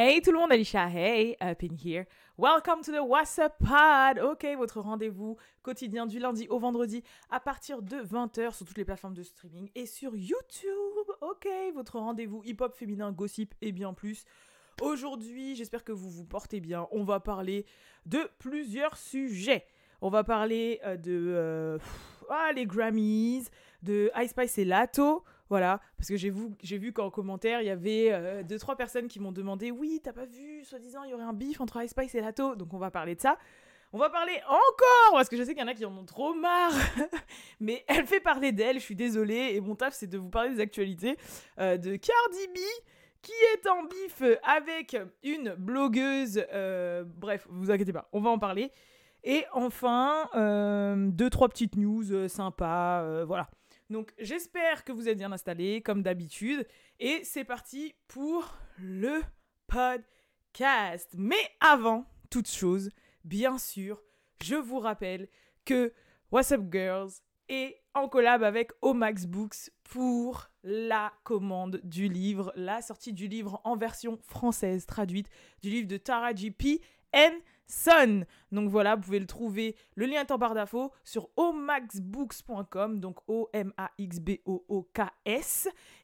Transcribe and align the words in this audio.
Hey 0.00 0.22
tout 0.22 0.30
le 0.30 0.38
monde, 0.38 0.52
Alicia, 0.52 0.88
hey, 0.88 1.36
up 1.42 1.60
in 1.60 1.74
here. 1.74 2.06
Welcome 2.38 2.82
to 2.84 2.92
the 2.92 3.00
WhatsApp 3.04 3.58
Pod. 3.58 4.20
Ok, 4.20 4.46
votre 4.56 4.80
rendez-vous 4.80 5.36
quotidien 5.60 6.06
du 6.06 6.20
lundi 6.20 6.46
au 6.50 6.60
vendredi 6.60 7.02
à 7.30 7.40
partir 7.40 7.82
de 7.82 7.96
20h 7.96 8.54
sur 8.54 8.64
toutes 8.64 8.76
les 8.76 8.84
plateformes 8.84 9.14
de 9.14 9.24
streaming 9.24 9.68
et 9.74 9.86
sur 9.86 10.14
YouTube. 10.14 10.70
Ok, 11.20 11.48
votre 11.74 11.98
rendez-vous 11.98 12.44
hip-hop 12.44 12.76
féminin, 12.76 13.10
gossip 13.10 13.56
et 13.60 13.72
bien 13.72 13.92
plus. 13.92 14.24
Aujourd'hui, 14.80 15.56
j'espère 15.56 15.82
que 15.82 15.90
vous 15.90 16.10
vous 16.10 16.24
portez 16.24 16.60
bien. 16.60 16.86
On 16.92 17.02
va 17.02 17.18
parler 17.18 17.66
de 18.06 18.20
plusieurs 18.38 18.96
sujets. 18.96 19.66
On 20.00 20.10
va 20.10 20.22
parler 20.22 20.80
euh, 20.84 20.96
de 20.96 21.32
euh, 21.34 21.78
ah, 22.30 22.52
les 22.54 22.66
Grammys, 22.66 23.50
de 23.82 24.12
Ice 24.22 24.30
Spice 24.30 24.58
et 24.58 24.64
Lato. 24.64 25.24
Voilà, 25.50 25.80
parce 25.96 26.08
que 26.08 26.16
j'ai 26.16 26.30
vu, 26.30 26.92
qu'en 26.92 27.10
commentaire, 27.10 27.62
il 27.62 27.66
y 27.66 27.70
avait 27.70 28.12
euh, 28.12 28.42
deux, 28.42 28.58
trois 28.58 28.76
personnes 28.76 29.08
qui 29.08 29.18
m'ont 29.18 29.32
demandé 29.32 29.70
Oui, 29.70 30.00
t'as 30.02 30.12
pas 30.12 30.26
vu, 30.26 30.64
soi-disant, 30.64 31.04
il 31.04 31.10
y 31.10 31.14
aurait 31.14 31.24
un 31.24 31.32
bif 31.32 31.60
entre 31.60 31.82
Ice 31.82 31.90
Spice 31.90 32.14
et 32.14 32.20
Lato? 32.20 32.54
Donc 32.54 32.74
on 32.74 32.78
va 32.78 32.90
parler 32.90 33.14
de 33.14 33.20
ça. 33.20 33.38
On 33.94 33.98
va 33.98 34.10
parler 34.10 34.38
encore, 34.46 35.12
parce 35.12 35.30
que 35.30 35.36
je 35.36 35.42
sais 35.42 35.54
qu'il 35.54 35.62
y 35.62 35.64
en 35.64 35.68
a 35.68 35.74
qui 35.74 35.86
en 35.86 35.96
ont 35.96 36.04
trop 36.04 36.34
marre. 36.34 36.74
Mais 37.60 37.84
elle 37.88 38.06
fait 38.06 38.20
parler 38.20 38.52
d'elle, 38.52 38.76
je 38.76 38.84
suis 38.84 38.96
désolée. 38.96 39.52
Et 39.54 39.60
mon 39.62 39.74
taf, 39.74 39.94
c'est 39.94 40.06
de 40.06 40.18
vous 40.18 40.28
parler 40.28 40.50
des 40.50 40.60
actualités 40.60 41.16
de 41.56 41.96
Cardi 41.96 42.46
B 42.54 42.58
qui 43.22 43.32
est 43.54 43.66
en 43.66 43.82
bif 43.84 44.22
avec 44.42 44.96
une 45.22 45.54
blogueuse. 45.54 46.44
bref, 47.16 47.46
vous 47.48 47.70
inquiétez 47.70 47.94
pas, 47.94 48.08
on 48.12 48.20
va 48.20 48.28
en 48.28 48.38
parler. 48.38 48.70
Et 49.24 49.44
enfin, 49.52 50.28
euh, 50.34 51.10
deux, 51.10 51.30
trois 51.30 51.48
petites 51.48 51.76
news 51.76 52.12
euh, 52.12 52.28
sympas, 52.28 53.02
euh, 53.02 53.24
voilà. 53.26 53.48
Donc 53.90 54.12
j'espère 54.18 54.84
que 54.84 54.92
vous 54.92 55.08
êtes 55.08 55.18
bien 55.18 55.32
installés, 55.32 55.82
comme 55.82 56.02
d'habitude. 56.02 56.66
Et 57.00 57.22
c'est 57.24 57.44
parti 57.44 57.94
pour 58.06 58.54
le 58.78 59.22
podcast. 59.66 61.10
Mais 61.16 61.36
avant 61.60 62.04
toute 62.30 62.48
chose, 62.48 62.90
bien 63.24 63.58
sûr, 63.58 64.02
je 64.42 64.56
vous 64.56 64.78
rappelle 64.78 65.28
que 65.64 65.92
What's 66.30 66.52
Up 66.52 66.62
Girls 66.70 67.10
est 67.48 67.82
en 67.94 68.08
collab 68.08 68.42
avec 68.42 68.72
Omax 68.82 69.26
Books 69.26 69.70
pour 69.84 70.50
la 70.62 71.12
commande 71.24 71.80
du 71.82 72.08
livre, 72.08 72.52
la 72.56 72.82
sortie 72.82 73.14
du 73.14 73.26
livre 73.26 73.60
en 73.64 73.76
version 73.76 74.18
française 74.18 74.84
traduite, 74.84 75.30
du 75.62 75.70
livre 75.70 75.88
de 75.88 75.96
Tara 75.96 76.34
GP 76.34 76.82
and 77.14 77.38
Son. 77.68 78.24
Donc 78.50 78.68
voilà, 78.70 78.96
vous 78.96 79.02
pouvez 79.02 79.20
le 79.20 79.26
trouver. 79.26 79.76
Le 79.94 80.06
lien 80.06 80.22
est 80.22 80.30
en 80.30 80.38
barre 80.38 80.54
d'infos 80.54 80.90
sur 81.04 81.28
omaxbooks.com, 81.36 82.98
donc 82.98 83.18
O-M-A-X-B-O-O-K-S. 83.28 83.68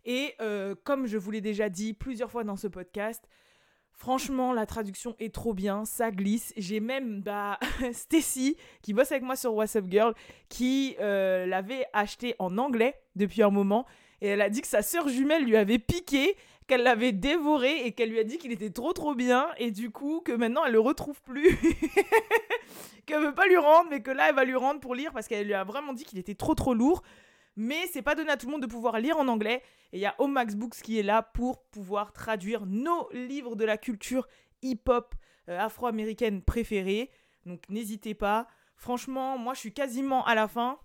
Et 0.05 0.35
euh, 0.41 0.75
comme 0.85 1.07
je 1.07 1.19
vous 1.19 1.31
l'ai 1.31 1.41
déjà 1.41 1.69
dit 1.70 1.95
plusieurs 1.95 2.31
fois 2.31 2.45
dans 2.45 2.57
ce 2.57 2.69
podcast, 2.69 3.27
Franchement, 3.97 4.53
la 4.53 4.67
traduction 4.67 5.15
est 5.20 5.33
trop 5.33 5.55
bien, 5.55 5.85
ça 5.85 6.11
glisse. 6.11 6.53
J'ai 6.57 6.81
même 6.81 7.23
bah, 7.23 7.61
Stacy, 7.92 8.57
qui 8.83 8.92
bosse 8.92 9.12
avec 9.12 9.23
moi 9.23 9.37
sur 9.37 9.55
WhatsApp 9.55 9.85
Girl, 9.89 10.15
qui 10.48 10.97
euh, 11.01 11.47
l'avait 11.47 11.87
acheté 11.92 12.35
en 12.41 12.59
anglais 12.59 13.01
depuis 13.15 13.42
un 13.42 13.51
moment. 13.51 13.87
Et 14.25 14.28
elle 14.28 14.41
a 14.41 14.48
dit 14.48 14.62
que 14.62 14.67
sa 14.67 14.80
sœur 14.80 15.06
jumelle 15.06 15.44
lui 15.44 15.55
avait 15.55 15.78
piqué 15.78 16.34
qu'elle 16.67 16.83
l'avait 16.83 17.12
dévoré 17.12 17.84
et 17.84 17.92
qu'elle 17.92 18.08
lui 18.08 18.19
a 18.19 18.25
dit 18.25 18.39
qu'il 18.39 18.53
était 18.53 18.70
trop 18.70 18.94
trop 18.94 19.14
bien 19.14 19.48
et 19.58 19.70
du 19.70 19.91
coup 19.91 20.22
que 20.25 20.33
maintenant 20.33 20.64
elle 20.64 20.72
le 20.72 20.80
retrouve 20.80 21.20
plus. 21.20 21.58
qu'elle 23.06 23.20
veut 23.20 23.34
pas 23.34 23.47
lui 23.47 23.58
rendre 23.58 23.91
mais 23.91 24.00
que 24.00 24.11
là 24.11 24.30
elle 24.30 24.34
va 24.34 24.47
lui 24.47 24.55
rendre 24.55 24.80
pour 24.80 24.95
lire 24.95 25.12
parce 25.12 25.28
qu'elle 25.28 25.45
lui 25.45 25.52
a 25.52 25.62
vraiment 25.62 25.92
dit 25.92 26.06
qu'il 26.06 26.19
était 26.19 26.34
trop 26.34 26.55
trop 26.55 26.72
lourd. 26.72 27.02
Mais 27.56 27.86
c'est 27.92 28.00
pas 28.00 28.14
donné 28.14 28.30
à 28.30 28.39
tout 28.39 28.47
le 28.47 28.52
monde 28.52 28.62
de 28.62 28.67
pouvoir 28.67 28.98
lire 28.98 29.19
en 29.19 29.28
anglais 29.28 29.61
et 29.92 29.98
il 29.98 30.00
y 30.00 30.06
a 30.06 30.14
Omax 30.17 30.55
Books 30.55 30.77
qui 30.77 30.98
est 30.98 31.02
là 31.02 31.20
pour 31.20 31.62
pouvoir 31.64 32.14
traduire 32.14 32.64
nos 32.64 33.11
livres 33.12 33.56
de 33.56 33.67
la 33.67 33.77
culture 33.77 34.27
hip-hop 34.62 35.14
euh, 35.51 35.61
afro-américaine 35.61 36.41
préférée. 36.41 37.11
Donc 37.45 37.61
n'hésitez 37.68 38.14
pas. 38.14 38.46
Franchement, 38.74 39.36
moi 39.36 39.52
je 39.52 39.61
suis 39.61 39.74
quasiment 39.74 40.24
à 40.24 40.35
la 40.35 40.48
fin. 40.48 40.79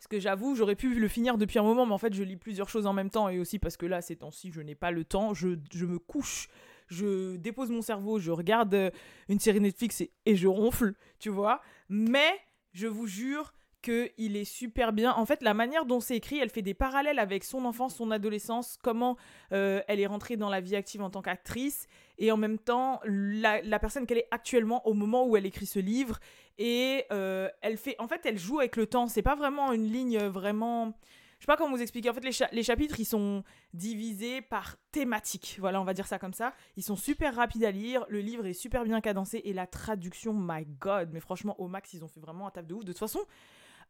Parce 0.00 0.08
que 0.08 0.18
j'avoue, 0.18 0.54
j'aurais 0.54 0.76
pu 0.76 0.94
le 0.94 1.08
finir 1.08 1.36
depuis 1.36 1.58
un 1.58 1.62
moment, 1.62 1.84
mais 1.84 1.92
en 1.92 1.98
fait, 1.98 2.14
je 2.14 2.22
lis 2.22 2.38
plusieurs 2.38 2.70
choses 2.70 2.86
en 2.86 2.94
même 2.94 3.10
temps. 3.10 3.28
Et 3.28 3.38
aussi 3.38 3.58
parce 3.58 3.76
que 3.76 3.84
là, 3.84 4.00
ces 4.00 4.16
temps-ci, 4.16 4.50
je 4.50 4.62
n'ai 4.62 4.74
pas 4.74 4.92
le 4.92 5.04
temps. 5.04 5.34
Je, 5.34 5.48
me 5.84 5.98
couche, 5.98 6.48
je 6.86 7.36
dépose 7.36 7.70
mon 7.70 7.82
cerveau, 7.82 8.18
je 8.18 8.30
regarde 8.30 8.72
euh, 8.72 8.90
une 9.28 9.38
série 9.38 9.60
Netflix 9.60 10.00
et, 10.00 10.36
je 10.36 10.48
ronfle, 10.48 10.94
tu 11.18 11.28
vois. 11.28 11.60
Mais 11.90 12.32
je 12.72 12.86
vous 12.86 13.06
jure, 13.06 13.52
qu'il 13.82 14.36
est 14.36 14.44
super 14.44 14.92
bien. 14.92 15.12
En 15.12 15.24
fait, 15.26 15.42
la 15.42 15.54
manière 15.54 15.86
dont 15.86 16.00
c'est 16.00 16.16
écrit, 16.16 16.38
elle 16.38 16.50
fait 16.50 16.62
des 16.62 16.74
parallèles 16.74 17.18
avec 17.18 17.44
son 17.44 17.64
enfance, 17.64 17.96
son 17.96 18.10
adolescence, 18.10 18.78
comment 18.82 19.16
euh, 19.52 19.80
elle 19.88 20.00
est 20.00 20.06
rentrée 20.06 20.36
dans 20.36 20.50
la 20.50 20.60
vie 20.60 20.76
active 20.76 21.02
en 21.02 21.10
tant 21.10 21.22
qu'actrice, 21.22 21.86
et 22.18 22.30
en 22.30 22.36
même 22.36 22.58
temps, 22.58 23.00
la, 23.04 23.78
personne 23.78 24.06
qu'elle 24.06 24.18
est 24.18 24.28
actuellement 24.30 24.86
au 24.86 24.92
moment 24.92 25.26
où 25.26 25.36
elle 25.36 25.46
écrit 25.46 25.66
ce 25.66 25.78
livre. 25.78 26.18
Et 26.62 27.06
euh, 27.10 27.48
elle 27.62 27.78
fait, 27.78 27.96
en 27.98 28.06
fait, 28.06 28.20
elle 28.26 28.38
joue 28.38 28.58
avec 28.58 28.76
le 28.76 28.86
temps. 28.86 29.08
C'est 29.08 29.22
pas 29.22 29.34
vraiment 29.34 29.72
une 29.72 29.90
ligne 29.90 30.18
vraiment. 30.18 30.92
Je 31.38 31.44
sais 31.44 31.46
pas 31.46 31.56
comment 31.56 31.74
vous 31.74 31.80
expliquer. 31.80 32.10
En 32.10 32.12
fait, 32.12 32.50
les, 32.52 32.62
chapitres, 32.62 33.00
ils 33.00 33.06
sont 33.06 33.44
divisés 33.72 34.42
par 34.42 34.76
thématique. 34.92 35.56
Voilà, 35.58 35.80
on 35.80 35.84
va 35.84 35.94
dire 35.94 36.06
ça 36.06 36.18
comme 36.18 36.34
ça. 36.34 36.52
Ils 36.76 36.82
sont 36.82 36.96
super 36.96 37.34
rapides 37.34 37.64
à 37.64 37.70
lire. 37.70 38.04
Le 38.10 38.20
livre 38.20 38.44
est 38.44 38.52
super 38.52 38.84
bien 38.84 39.00
cadencé. 39.00 39.40
Et 39.46 39.54
la 39.54 39.66
traduction, 39.66 40.34
my 40.34 40.66
god. 40.78 41.08
Mais 41.14 41.20
franchement, 41.20 41.58
au 41.58 41.66
max, 41.66 41.94
ils 41.94 42.04
ont 42.04 42.08
fait 42.08 42.20
vraiment 42.20 42.46
un 42.46 42.50
taf 42.50 42.66
de 42.66 42.74
ouf. 42.74 42.84
De 42.84 42.92
toute 42.92 42.98
façon, 42.98 43.20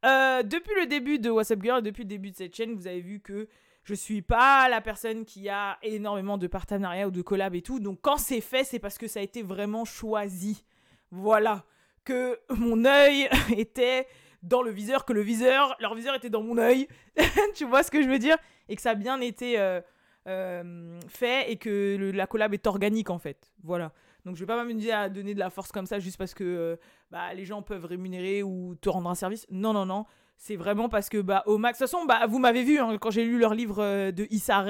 euh, 0.06 0.44
depuis 0.44 0.76
le 0.78 0.86
début 0.86 1.18
de 1.18 1.28
WhatsApp 1.28 1.60
Girl, 1.60 1.82
depuis 1.82 2.04
le 2.04 2.08
début 2.08 2.30
de 2.30 2.36
cette 2.36 2.54
chaîne, 2.54 2.76
vous 2.76 2.86
avez 2.86 3.00
vu 3.00 3.18
que 3.18 3.48
je 3.82 3.94
suis 3.94 4.22
pas 4.22 4.68
la 4.68 4.80
personne 4.80 5.24
qui 5.24 5.48
a 5.48 5.76
énormément 5.82 6.38
de 6.38 6.46
partenariats 6.46 7.08
ou 7.08 7.10
de 7.10 7.20
collabs 7.20 7.56
et 7.56 7.62
tout. 7.62 7.80
Donc 7.80 7.98
quand 8.00 8.16
c'est 8.16 8.40
fait, 8.40 8.62
c'est 8.62 8.78
parce 8.78 8.96
que 8.96 9.08
ça 9.08 9.18
a 9.18 9.24
été 9.24 9.42
vraiment 9.42 9.84
choisi. 9.84 10.64
Voilà. 11.10 11.64
Que 12.04 12.38
mon 12.50 12.84
œil 12.84 13.28
était 13.56 14.06
dans 14.42 14.62
le 14.62 14.70
viseur, 14.70 15.04
que 15.04 15.12
le 15.12 15.20
viseur, 15.20 15.76
leur 15.80 15.94
viseur 15.94 16.14
était 16.14 16.30
dans 16.30 16.42
mon 16.42 16.58
œil. 16.58 16.88
tu 17.54 17.64
vois 17.64 17.82
ce 17.82 17.90
que 17.90 18.02
je 18.02 18.08
veux 18.08 18.18
dire? 18.18 18.36
Et 18.68 18.76
que 18.76 18.82
ça 18.82 18.90
a 18.90 18.94
bien 18.94 19.20
été 19.20 19.58
euh, 19.58 19.80
euh, 20.28 20.98
fait 21.08 21.50
et 21.50 21.56
que 21.56 22.10
la 22.14 22.26
collab 22.26 22.54
est 22.54 22.66
organique 22.66 23.10
en 23.10 23.18
fait. 23.18 23.50
Voilà. 23.62 23.92
Donc 24.24 24.36
je 24.36 24.40
vais 24.40 24.46
pas 24.46 24.56
m'amuser 24.56 24.92
à 24.92 25.08
donner 25.08 25.34
de 25.34 25.38
la 25.38 25.50
force 25.50 25.72
comme 25.72 25.86
ça 25.86 25.98
juste 25.98 26.18
parce 26.18 26.34
que 26.34 26.44
euh, 26.44 26.76
bah, 27.10 27.32
les 27.34 27.44
gens 27.44 27.62
peuvent 27.62 27.84
rémunérer 27.84 28.42
ou 28.42 28.74
te 28.76 28.88
rendre 28.88 29.10
un 29.10 29.14
service. 29.14 29.46
Non, 29.50 29.72
non, 29.72 29.86
non. 29.86 30.04
C'est 30.36 30.56
vraiment 30.56 30.88
parce 30.88 31.10
que 31.10 31.18
bah, 31.18 31.42
au 31.46 31.58
max. 31.58 31.78
De 31.78 31.84
toute 31.84 31.90
façon, 31.90 32.06
bah, 32.06 32.26
vous 32.26 32.38
m'avez 32.38 32.64
vu 32.64 32.78
hein, 32.78 32.96
quand 32.98 33.10
j'ai 33.10 33.24
lu 33.24 33.38
leur 33.38 33.54
livre 33.54 34.10
de 34.10 34.26
Issa. 34.30 34.64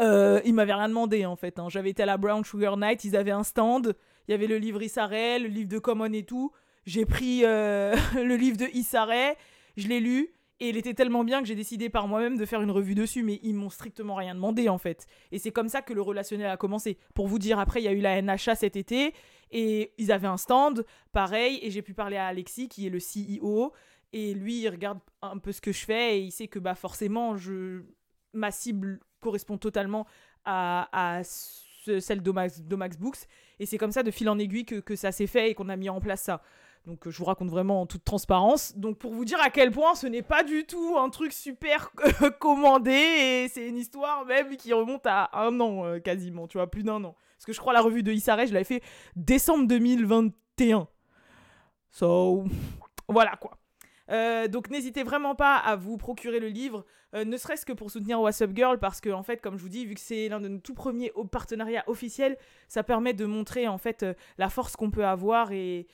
Euh, 0.00 0.40
ils 0.44 0.54
m'avaient 0.54 0.74
rien 0.74 0.88
demandé 0.88 1.24
en 1.26 1.36
fait. 1.36 1.58
Hein. 1.58 1.68
J'avais 1.68 1.90
été 1.90 2.02
à 2.02 2.06
la 2.06 2.16
Brown 2.16 2.44
Sugar 2.44 2.76
Night, 2.76 3.04
ils 3.04 3.16
avaient 3.16 3.30
un 3.30 3.44
stand. 3.44 3.94
Il 4.26 4.32
y 4.32 4.34
avait 4.34 4.46
le 4.46 4.58
livre 4.58 4.82
Issa 4.82 5.06
Rae, 5.06 5.38
le 5.38 5.48
livre 5.48 5.68
de 5.68 5.78
Common 5.78 6.12
et 6.12 6.24
tout. 6.24 6.50
J'ai 6.86 7.04
pris 7.04 7.40
le 7.42 8.36
livre 8.36 8.56
de 8.56 8.66
Issa 8.74 9.04
Rae, 9.04 9.36
je 9.76 9.88
l'ai 9.88 10.00
lu. 10.00 10.34
Et 10.60 10.68
il 10.68 10.76
était 10.76 10.94
tellement 10.94 11.24
bien 11.24 11.40
que 11.40 11.48
j'ai 11.48 11.56
décidé 11.56 11.88
par 11.88 12.06
moi-même 12.06 12.36
de 12.36 12.44
faire 12.44 12.62
une 12.62 12.70
revue 12.70 12.94
dessus, 12.94 13.22
mais 13.22 13.40
ils 13.42 13.54
m'ont 13.54 13.70
strictement 13.70 14.14
rien 14.14 14.34
demandé 14.34 14.68
en 14.68 14.78
fait. 14.78 15.06
Et 15.32 15.38
c'est 15.38 15.50
comme 15.50 15.68
ça 15.68 15.82
que 15.82 15.92
le 15.92 16.00
relationnel 16.00 16.46
a 16.46 16.56
commencé. 16.56 16.96
Pour 17.14 17.26
vous 17.26 17.38
dire, 17.38 17.58
après, 17.58 17.80
il 17.80 17.84
y 17.84 17.88
a 17.88 17.92
eu 17.92 18.00
la 18.00 18.22
NHA 18.22 18.54
cet 18.54 18.76
été, 18.76 19.14
et 19.50 19.92
ils 19.98 20.12
avaient 20.12 20.28
un 20.28 20.36
stand, 20.36 20.86
pareil, 21.12 21.58
et 21.62 21.70
j'ai 21.70 21.82
pu 21.82 21.92
parler 21.92 22.16
à 22.16 22.26
Alexis, 22.26 22.68
qui 22.68 22.86
est 22.86 22.90
le 22.90 22.98
CEO, 22.98 23.72
et 24.12 24.32
lui, 24.32 24.60
il 24.60 24.68
regarde 24.68 25.00
un 25.22 25.38
peu 25.38 25.50
ce 25.50 25.60
que 25.60 25.72
je 25.72 25.84
fais, 25.84 26.18
et 26.18 26.20
il 26.20 26.30
sait 26.30 26.46
que 26.46 26.60
bah 26.60 26.76
forcément, 26.76 27.36
je... 27.36 27.82
ma 28.32 28.52
cible 28.52 29.00
correspond 29.24 29.58
totalement 29.58 30.06
à, 30.44 31.22
celle 31.24 32.22
d'Omax 32.22 32.98
Books, 32.98 33.26
et 33.58 33.66
c'est 33.66 33.78
comme 33.78 33.92
ça, 33.92 34.02
de 34.02 34.10
fil 34.10 34.28
en 34.28 34.38
aiguille, 34.38 34.64
que, 34.64 34.96
ça 34.96 35.12
s'est 35.12 35.26
fait 35.26 35.50
et 35.50 35.54
qu'on 35.54 35.68
a 35.68 35.76
mis 35.76 35.88
en 35.88 36.00
place 36.00 36.22
ça. 36.22 36.42
Donc 36.86 37.08
je 37.08 37.16
vous 37.16 37.24
raconte 37.24 37.48
vraiment 37.48 37.80
en 37.80 37.86
toute 37.86 38.04
transparence. 38.04 38.76
Donc 38.76 38.98
pour 38.98 39.14
vous 39.14 39.24
dire 39.24 39.40
à 39.42 39.48
quel 39.48 39.70
point 39.70 39.94
ce 39.94 40.06
n'est 40.06 40.22
pas 40.22 40.44
du 40.44 40.66
tout 40.66 40.96
un 40.98 41.08
truc 41.08 41.32
super 41.32 41.90
commandé 42.40 42.92
et 42.92 43.48
c'est 43.48 43.66
une 43.66 43.78
histoire 43.78 44.26
même 44.26 44.54
qui 44.58 44.74
remonte 44.74 45.06
à 45.06 45.30
un 45.32 45.58
an 45.60 45.86
euh, 45.86 45.98
quasiment, 45.98 46.46
tu 46.46 46.58
vois, 46.58 46.70
plus 46.70 46.82
d'un 46.82 47.02
an. 47.02 47.16
Parce 47.38 47.46
que 47.46 47.54
je 47.54 47.60
crois 47.60 47.72
la 47.72 47.80
revue 47.80 48.02
de 48.02 48.12
Issaré, 48.12 48.46
je 48.46 48.52
l'avais 48.52 48.64
fait 48.64 48.82
décembre 49.16 49.66
2021. 49.66 50.86
So 51.90 52.44
voilà 53.08 53.36
quoi. 53.36 53.56
Euh, 54.10 54.48
donc 54.48 54.70
n'hésitez 54.70 55.02
vraiment 55.02 55.34
pas 55.34 55.56
à 55.56 55.76
vous 55.76 55.96
procurer 55.96 56.40
le 56.40 56.48
livre, 56.48 56.84
euh, 57.14 57.24
ne 57.24 57.36
serait-ce 57.36 57.64
que 57.64 57.72
pour 57.72 57.90
soutenir 57.90 58.20
WhatsApp 58.20 58.50
Girl, 58.54 58.78
parce 58.78 59.00
que 59.00 59.10
en 59.10 59.22
fait, 59.22 59.40
comme 59.40 59.56
je 59.56 59.62
vous 59.62 59.68
dis, 59.68 59.86
vu 59.86 59.94
que 59.94 60.00
c'est 60.00 60.28
l'un 60.28 60.40
de 60.40 60.48
nos 60.48 60.58
tout 60.58 60.74
premiers 60.74 61.12
partenariats 61.30 61.84
officiels, 61.86 62.36
ça 62.68 62.82
permet 62.82 63.14
de 63.14 63.24
montrer 63.24 63.68
en 63.68 63.78
fait 63.78 64.04
la 64.36 64.48
force 64.50 64.76
qu'on 64.76 64.90
peut 64.90 65.06
avoir 65.06 65.52
et, 65.52 65.86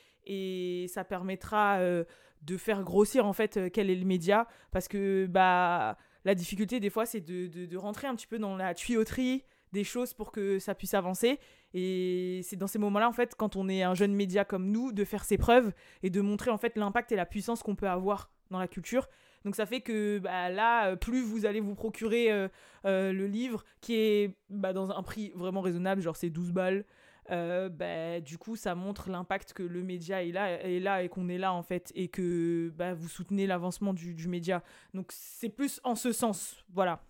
ça 0.87 1.03
permettra 1.03 1.79
euh, 1.79 2.03
de 2.43 2.57
faire 2.57 2.83
grossir 2.83 3.25
en 3.25 3.33
fait 3.33 3.57
euh, 3.57 3.69
quel 3.71 3.89
est 3.89 3.95
le 3.95 4.05
média 4.05 4.47
parce 4.71 4.87
que 4.87 5.25
bah 5.25 5.97
la 6.25 6.35
difficulté 6.35 6.79
des 6.79 6.89
fois 6.89 7.05
c'est 7.05 7.21
de, 7.21 7.47
de, 7.47 7.77
rentrer 7.77 8.07
un 8.07 8.15
petit 8.15 8.27
peu 8.27 8.39
dans 8.39 8.55
la 8.55 8.73
tuyauterie 8.73 9.43
des 9.73 9.83
choses 9.83 10.13
pour 10.13 10.31
que 10.31 10.59
ça 10.59 10.75
puisse 10.75 10.93
avancer. 10.93 11.39
Et 11.73 12.41
c'est 12.43 12.55
dans 12.55 12.67
ces 12.67 12.79
moments-là, 12.79 13.07
en 13.07 13.13
fait, 13.13 13.35
quand 13.35 13.55
on 13.55 13.69
est 13.69 13.83
un 13.83 13.93
jeune 13.93 14.13
média 14.13 14.43
comme 14.45 14.71
nous, 14.71 14.91
de 14.91 15.03
faire 15.05 15.23
ses 15.23 15.37
preuves 15.37 15.71
et 16.03 16.09
de 16.09 16.21
montrer 16.21 16.51
en 16.51 16.57
fait 16.57 16.77
l'impact 16.77 17.11
et 17.11 17.15
la 17.15 17.25
puissance 17.25 17.63
qu'on 17.63 17.75
peut 17.75 17.87
avoir 17.87 18.29
dans 18.49 18.59
la 18.59 18.67
culture. 18.67 19.07
Donc 19.45 19.55
ça 19.55 19.65
fait 19.65 19.81
que 19.81 20.19
bah, 20.19 20.49
là, 20.49 20.95
plus 20.95 21.21
vous 21.21 21.45
allez 21.45 21.59
vous 21.59 21.75
procurer 21.75 22.31
euh, 22.31 22.47
euh, 22.85 23.11
le 23.11 23.27
livre 23.27 23.63
qui 23.81 23.95
est 23.95 24.37
bah, 24.49 24.73
dans 24.73 24.91
un 24.91 25.03
prix 25.03 25.31
vraiment 25.35 25.61
raisonnable, 25.61 26.01
genre 26.01 26.15
c'est 26.15 26.29
12 26.29 26.51
balles. 26.51 26.85
Euh, 27.31 27.69
bah, 27.69 28.19
du 28.19 28.37
coup, 28.37 28.55
ça 28.55 28.75
montre 28.75 29.09
l'impact 29.09 29.53
que 29.53 29.63
le 29.63 29.83
média 29.83 30.23
est 30.23 30.31
là, 30.31 31.03
et 31.03 31.09
qu'on 31.09 31.29
est 31.29 31.37
là 31.37 31.53
en 31.53 31.63
fait, 31.63 31.91
et 31.95 32.07
que 32.07 32.71
vous 32.93 33.07
soutenez 33.07 33.47
l'avancement 33.47 33.93
du, 33.93 34.13
du 34.13 34.27
média. 34.27 34.63
Donc 34.93 35.07
c'est 35.11 35.49
plus 35.49 35.79
en 35.83 35.95
ce 35.95 36.11
sens, 36.11 36.63
voilà. 36.73 37.01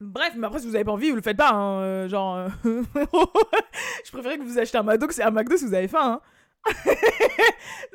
Bref, 0.00 0.34
mais 0.36 0.46
après, 0.46 0.60
si 0.60 0.66
vous 0.66 0.74
avez 0.76 0.84
pas 0.84 0.92
envie, 0.92 1.10
vous 1.10 1.16
le 1.16 1.22
faites 1.22 1.36
pas. 1.36 1.50
Hein, 1.50 1.80
euh, 1.80 2.08
genre, 2.08 2.36
euh, 2.36 2.48
je 4.04 4.10
préférais 4.12 4.38
que 4.38 4.44
vous 4.44 4.58
achetiez 4.58 4.78
un 4.78 4.84
McDo 4.84 5.06
que 5.08 5.14
c'est 5.14 5.24
un 5.24 5.30
McDo 5.30 5.56
si 5.56 5.66
vous 5.66 5.74
avez 5.74 5.88
faim. 5.88 6.20
Hein. 6.66 6.70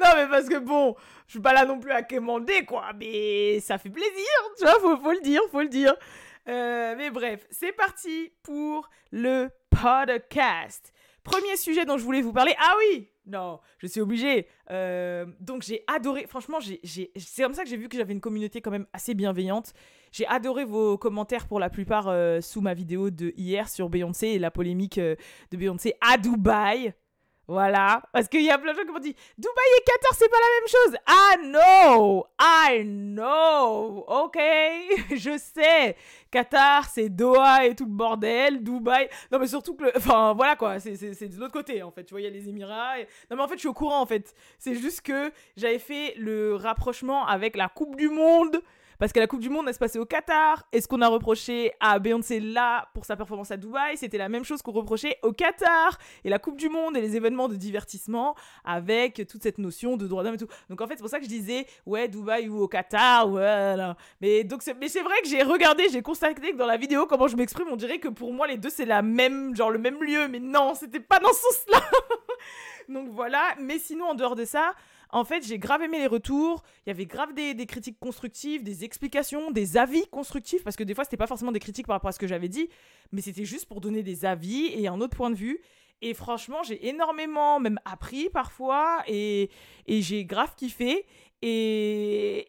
non, 0.02 0.08
mais 0.16 0.28
parce 0.30 0.50
que 0.50 0.58
bon, 0.58 0.96
je 1.28 1.32
suis 1.32 1.40
pas 1.40 1.54
là 1.54 1.66
non 1.66 1.80
plus 1.80 1.92
à 1.92 2.02
quémander, 2.02 2.66
quoi. 2.66 2.92
Mais 2.98 3.60
ça 3.62 3.78
fait 3.78 3.90
plaisir, 3.90 4.12
tu 4.58 4.66
vois, 4.66 4.80
faut, 4.80 4.98
faut 4.98 5.12
le 5.12 5.22
dire, 5.22 5.42
faut 5.52 5.62
le 5.62 5.70
dire. 5.70 5.96
Euh, 6.50 6.96
mais 6.98 7.10
bref, 7.10 7.46
c'est 7.50 7.72
parti 7.72 8.34
pour 8.44 8.90
le 9.12 9.50
podcast. 9.70 10.94
Premier 11.24 11.56
sujet 11.56 11.86
dont 11.86 11.98
je 11.98 12.04
voulais 12.04 12.22
vous 12.22 12.34
parler. 12.34 12.54
Ah 12.60 12.76
oui 12.78 13.10
Non, 13.26 13.60
je 13.78 13.88
suis 13.88 14.02
obligée. 14.02 14.48
Euh, 14.72 15.26
donc 15.40 15.64
j'ai 15.64 15.84
adoré, 15.88 16.28
franchement, 16.28 16.60
c'est 16.62 17.12
comme 17.38 17.54
ça 17.54 17.64
que 17.64 17.70
j'ai 17.70 17.78
vu 17.78 17.88
que 17.88 17.98
j'avais 17.98 18.14
une 18.14 18.22
communauté 18.22 18.62
quand 18.62 18.72
même 18.72 18.88
assez 18.92 19.14
bienveillante. 19.14 19.74
J'ai 20.12 20.28
adoré 20.28 20.66
vos 20.66 20.98
commentaires 20.98 21.48
pour 21.48 21.60
la 21.60 21.70
plupart 21.70 22.08
euh, 22.08 22.42
sous 22.42 22.62
ma 22.62 22.74
vidéo 22.74 23.10
de 23.10 23.34
hier 23.38 23.70
sur 23.70 23.90
Beyoncé 23.90 24.28
et 24.28 24.40
la 24.40 24.52
polémique 24.52 24.98
euh, 24.98 25.16
de 25.52 25.58
Beyoncé 25.58 25.96
à 26.02 26.18
Dubaï. 26.18 26.94
Voilà, 27.46 28.02
parce 28.14 28.30
qu'il 28.30 28.44
y 28.44 28.50
a 28.50 28.58
plein 28.58 28.72
de 28.72 28.78
gens 28.78 28.86
qui 28.86 28.92
m'ont 28.92 29.00
dit 29.00 29.16
Dubaï 29.38 29.66
et 29.78 29.84
Qatar, 29.84 30.14
c'est 30.18 30.30
pas 30.30 30.38
la 30.38 30.48
même 30.60 30.68
chose. 30.70 30.98
Ah 31.06 31.98
no, 32.00 32.26
I 32.40 32.84
know, 32.86 34.06
ok, 34.08 34.40
je 35.16 35.38
sais. 35.38 35.98
Qatar, 36.32 36.86
c'est 36.86 37.10
Doha 37.10 37.66
et 37.66 37.76
tout 37.76 37.84
le 37.84 37.92
bordel. 37.92 38.64
Dubaï, 38.64 39.10
non 39.30 39.40
mais 39.40 39.48
surtout 39.48 39.76
que, 39.76 39.86
enfin 39.98 40.34
voilà 40.34 40.56
quoi, 40.56 40.80
c'est 40.80 40.94
de 40.94 41.38
l'autre 41.38 41.52
côté 41.52 41.84
en 41.84 41.92
fait. 41.92 42.06
Tu 42.06 42.14
vois, 42.14 42.22
il 42.22 42.24
y 42.24 42.28
a 42.28 42.30
les 42.30 42.48
Émirats. 42.48 42.96
Non 43.30 43.36
mais 43.36 43.44
en 43.44 43.48
fait, 43.50 43.56
je 43.56 43.60
suis 43.60 43.68
au 43.68 43.74
courant 43.74 44.00
en 44.00 44.06
fait. 44.06 44.34
C'est 44.58 44.76
juste 44.76 45.02
que 45.02 45.32
j'avais 45.58 45.80
fait 45.80 46.14
le 46.18 46.56
rapprochement 46.56 47.28
avec 47.28 47.58
la 47.58 47.68
Coupe 47.68 47.98
du 47.98 48.08
Monde 48.08 48.62
parce 49.00 49.14
que 49.14 49.20
la 49.20 49.28
Coupe 49.28 49.42
du 49.42 49.50
Monde, 49.50 49.66
elle 49.68 49.74
se 49.74 49.80
passait 49.80 50.00
au 50.00 50.06
Qatar. 50.06 50.64
Et 50.72 50.82
ce 50.82 50.88
qu'on 50.88 51.02
a 51.02 51.08
reproché 51.08 51.72
à 51.80 52.00
Beyoncé 52.00 52.40
là 52.40 52.88
pour 52.94 53.06
sa 53.06 53.16
performance 53.16 53.52
à 53.52 53.58
Dubaï, 53.58 53.98
c'était 53.98 54.18
la 54.18 54.30
même 54.30 54.44
chose 54.44 54.62
qu'on 54.62 54.72
reprochait 54.72 55.18
au 55.24 55.32
Qatar. 55.32 55.98
Et 56.24 56.30
la 56.30 56.40
Coupe 56.40 56.58
du 56.58 56.70
Monde 56.70 56.98
et 56.98 57.02
les 57.02 57.16
événements 57.16 57.50
de 57.50 57.56
divertissement 57.56 58.36
avec 58.64 59.28
toute 59.28 59.44
cette 59.44 59.58
notion 59.58 59.98
de 59.98 60.08
droit 60.08 60.24
d'homme 60.24 60.36
et 60.36 60.38
tout. 60.38 60.48
Donc 60.70 60.82
en 60.82 60.88
fait, 60.88 60.96
c'est 60.96 61.02
pour 61.02 61.10
ça 61.10 61.20
que 61.20 61.26
je 61.26 61.30
disais, 61.30 61.66
ouais, 61.86 62.08
Dubaï 62.08 62.48
ou 62.50 62.62
au 62.62 62.68
Qatar, 62.68 63.28
voilà. 63.28 63.96
Mais 64.22 64.48
c'est 64.88 65.02
vrai 65.02 65.22
que 65.22 65.28
j'ai 65.28 65.44
regardé, 65.44 65.90
j'ai 65.92 66.02
constaté 66.02 66.52
que 66.52 66.58
dans 66.58 66.66
la 66.66 66.78
vidéo, 66.78 67.06
comment 67.06 67.28
je 67.28 67.36
m'exprime, 67.36 67.68
on 67.72 67.76
dirait 67.76 68.00
que 68.00 68.08
pour 68.08 68.34
moi, 68.34 68.48
les 68.48 68.58
deux, 68.58 68.70
c'est 68.70 68.86
la 68.86 69.02
même, 69.02 69.56
genre 69.56 69.72
le 69.72 69.80
même 69.80 70.02
lieu. 70.04 70.28
Mais 70.28 70.40
non, 70.40 70.74
c'était 70.76 71.00
pas 71.00 71.20
dans 71.20 71.34
ce 71.34 71.42
sens-là. 71.42 71.82
donc 72.90 73.10
voilà. 73.10 73.42
Mais 73.60 73.80
sinon, 73.80 74.08
en 74.08 74.16
dehors 74.16 74.36
de 74.36 74.46
ça, 74.46 74.74
en 75.14 75.24
fait, 75.24 75.46
j'ai 75.46 75.60
grave 75.60 75.84
aimé 75.84 76.00
les 76.00 76.08
retours. 76.08 76.64
Il 76.86 76.90
y 76.90 76.92
avait 76.92 77.06
grave 77.06 77.34
des, 77.34 77.66
critiques 77.68 78.00
constructives, 78.00 78.64
des 78.64 78.84
explications, 78.84 79.52
des 79.52 79.78
avis 79.78 80.08
constructifs, 80.08 80.64
parce 80.64 80.76
que 80.76 80.84
des 80.84 80.96
fois, 80.96 81.04
c'était 81.04 81.18
pas 81.18 81.28
forcément 81.28 81.52
des 81.52 81.60
critiques 81.60 81.86
par 81.86 81.96
rapport 81.96 82.10
à 82.10 82.12
ce 82.12 82.20
que 82.20 82.28
j'avais 82.28 82.50
dit, 82.50 82.68
mais 83.12 83.22
c'était 83.22 83.46
juste 83.46 83.68
pour 83.68 83.80
donner 83.80 84.02
des 84.02 84.26
avis 84.26 84.74
et 84.76 84.88
un 84.88 85.00
autre 85.00 85.16
point 85.16 85.30
de 85.30 85.36
vue. 85.36 85.62
Et 86.02 86.16
franchement, 86.16 86.64
j'ai 86.64 86.88
énormément 86.88 87.60
même 87.60 87.80
appris 87.86 88.30
parfois 88.30 89.04
et, 89.08 89.52
j'ai 89.88 90.26
grave 90.26 90.56
kiffé. 90.58 91.06
Et, 91.44 92.48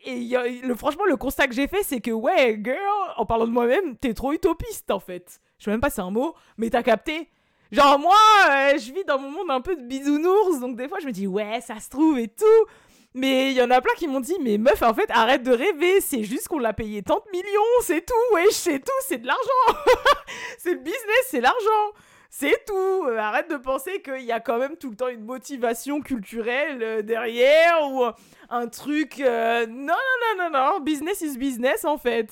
le, 0.63 0.75
franchement, 0.75 1.05
le 1.05 1.17
constat 1.17 1.49
que 1.49 1.55
j'ai 1.55 1.69
fait, 1.69 1.83
c'est 1.83 2.01
que, 2.01 2.13
ouais, 2.13 2.59
girl, 2.65 3.13
en 3.19 3.27
parlant 3.27 3.47
de 3.47 3.53
moi-même, 3.53 3.97
t'es 3.99 4.15
trop 4.15 4.33
utopiste 4.33 4.91
en 4.91 5.01
fait. 5.01 5.39
Je 5.59 5.65
sais 5.65 5.71
même 5.71 5.81
pas 5.81 5.91
si 5.91 5.97
c'est 5.97 6.03
un 6.03 6.11
mot, 6.11 6.35
mais 6.57 6.71
t'as 6.71 6.83
capté. 6.83 7.29
Genre, 7.73 7.99
moi, 7.99 8.17
euh, 8.51 8.79
je 8.79 8.93
vis 8.93 9.05
dans 9.05 9.19
mon 9.19 9.31
monde 9.31 9.51
un 9.51 9.61
peu 9.61 9.75
de 9.75 9.83
bisounours, 9.83 10.61
donc 10.61 10.77
des 10.77 10.89
fois, 10.89 10.99
je 11.01 11.07
me 11.07 11.13
dis, 11.13 11.27
ouais, 11.27 11.61
ça 11.61 11.81
se 11.81 11.89
trouve 11.89 12.19
et 12.19 12.29
tout. 12.29 12.67
Mais 13.15 13.53
il 13.53 13.57
y 13.57 13.63
en 13.63 13.71
a 13.71 13.81
plein 13.81 13.95
qui 13.97 14.09
m'ont 14.09 14.21
dit, 14.21 14.37
mais 14.41 14.59
meuf, 14.59 14.83
en 14.83 14.93
fait, 14.93 15.09
arrête 15.11 15.43
de 15.43 15.53
rêver, 15.53 16.01
c'est 16.01 16.25
juste 16.25 16.49
qu'on 16.49 16.59
l'a 16.59 16.73
payé 16.73 17.03
tant 17.03 17.23
de 17.25 17.31
millions, 17.31 17.81
c'est 17.83 18.05
tout, 18.05 18.35
wesh, 18.35 18.55
c'est 18.55 18.81
tout, 18.81 18.93
c'est 19.07 19.19
de 19.19 19.27
l'argent. 19.27 19.81
c'est 20.59 20.73
le 20.73 20.81
business, 20.81 21.27
c'est 21.29 21.41
l'argent. 21.41 21.93
C'est 22.29 22.65
tout. 22.67 23.05
Euh, 23.07 23.17
arrête 23.19 23.49
de 23.49 23.57
penser 23.57 24.03
qu'il 24.03 24.25
y 24.25 24.33
a 24.33 24.41
quand 24.41 24.59
même 24.59 24.77
tout 24.77 24.91
le 24.91 24.97
temps 24.97 25.07
une 25.07 25.25
motivation 25.25 26.01
culturelle 26.01 26.83
euh, 26.83 27.03
derrière 27.03 27.89
ou 27.89 28.05
un 28.51 28.67
truc. 28.67 29.19
non, 29.19 29.69
non, 29.69 29.95
non, 30.37 30.37
non, 30.37 30.51
non. 30.51 30.81
Business 30.81 31.21
is 31.21 31.39
business 31.39 31.85
en 31.85 31.97
fait. 31.97 32.31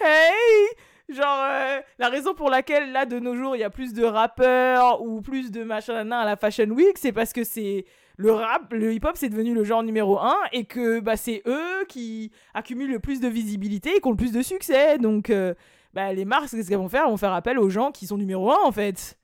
Hey! 0.00 0.68
Genre, 1.08 1.38
euh, 1.50 1.80
la 1.98 2.08
raison 2.10 2.34
pour 2.34 2.50
laquelle, 2.50 2.92
là, 2.92 3.06
de 3.06 3.18
nos 3.18 3.34
jours, 3.34 3.56
il 3.56 3.60
y 3.60 3.64
a 3.64 3.70
plus 3.70 3.94
de 3.94 4.04
rappeurs 4.04 5.00
ou 5.02 5.22
plus 5.22 5.50
de 5.50 5.64
machin 5.64 6.10
à 6.10 6.24
la 6.26 6.36
Fashion 6.36 6.68
Week, 6.68 6.98
c'est 6.98 7.12
parce 7.12 7.32
que 7.32 7.44
c'est 7.44 7.86
le 8.18 8.32
rap, 8.32 8.72
le 8.74 8.92
hip-hop, 8.92 9.12
c'est 9.14 9.30
devenu 9.30 9.54
le 9.54 9.64
genre 9.64 9.82
numéro 9.82 10.18
un 10.18 10.36
et 10.52 10.64
que 10.64 11.00
bah, 11.00 11.16
c'est 11.16 11.42
eux 11.46 11.84
qui 11.88 12.30
accumulent 12.52 12.90
le 12.90 12.98
plus 12.98 13.20
de 13.20 13.28
visibilité 13.28 13.96
et 13.96 14.00
qui 14.00 14.06
ont 14.06 14.10
le 14.10 14.16
plus 14.18 14.32
de 14.32 14.42
succès. 14.42 14.98
Donc, 14.98 15.30
euh, 15.30 15.54
bah, 15.94 16.12
les 16.12 16.26
marques, 16.26 16.50
qu'est-ce 16.50 16.68
qu'elles 16.68 16.76
vont 16.76 16.90
faire? 16.90 17.04
Elles 17.04 17.10
vont 17.10 17.16
faire 17.16 17.32
appel 17.32 17.58
aux 17.58 17.70
gens 17.70 17.90
qui 17.90 18.06
sont 18.06 18.18
numéro 18.18 18.50
un, 18.50 18.58
en 18.64 18.72
fait. 18.72 19.18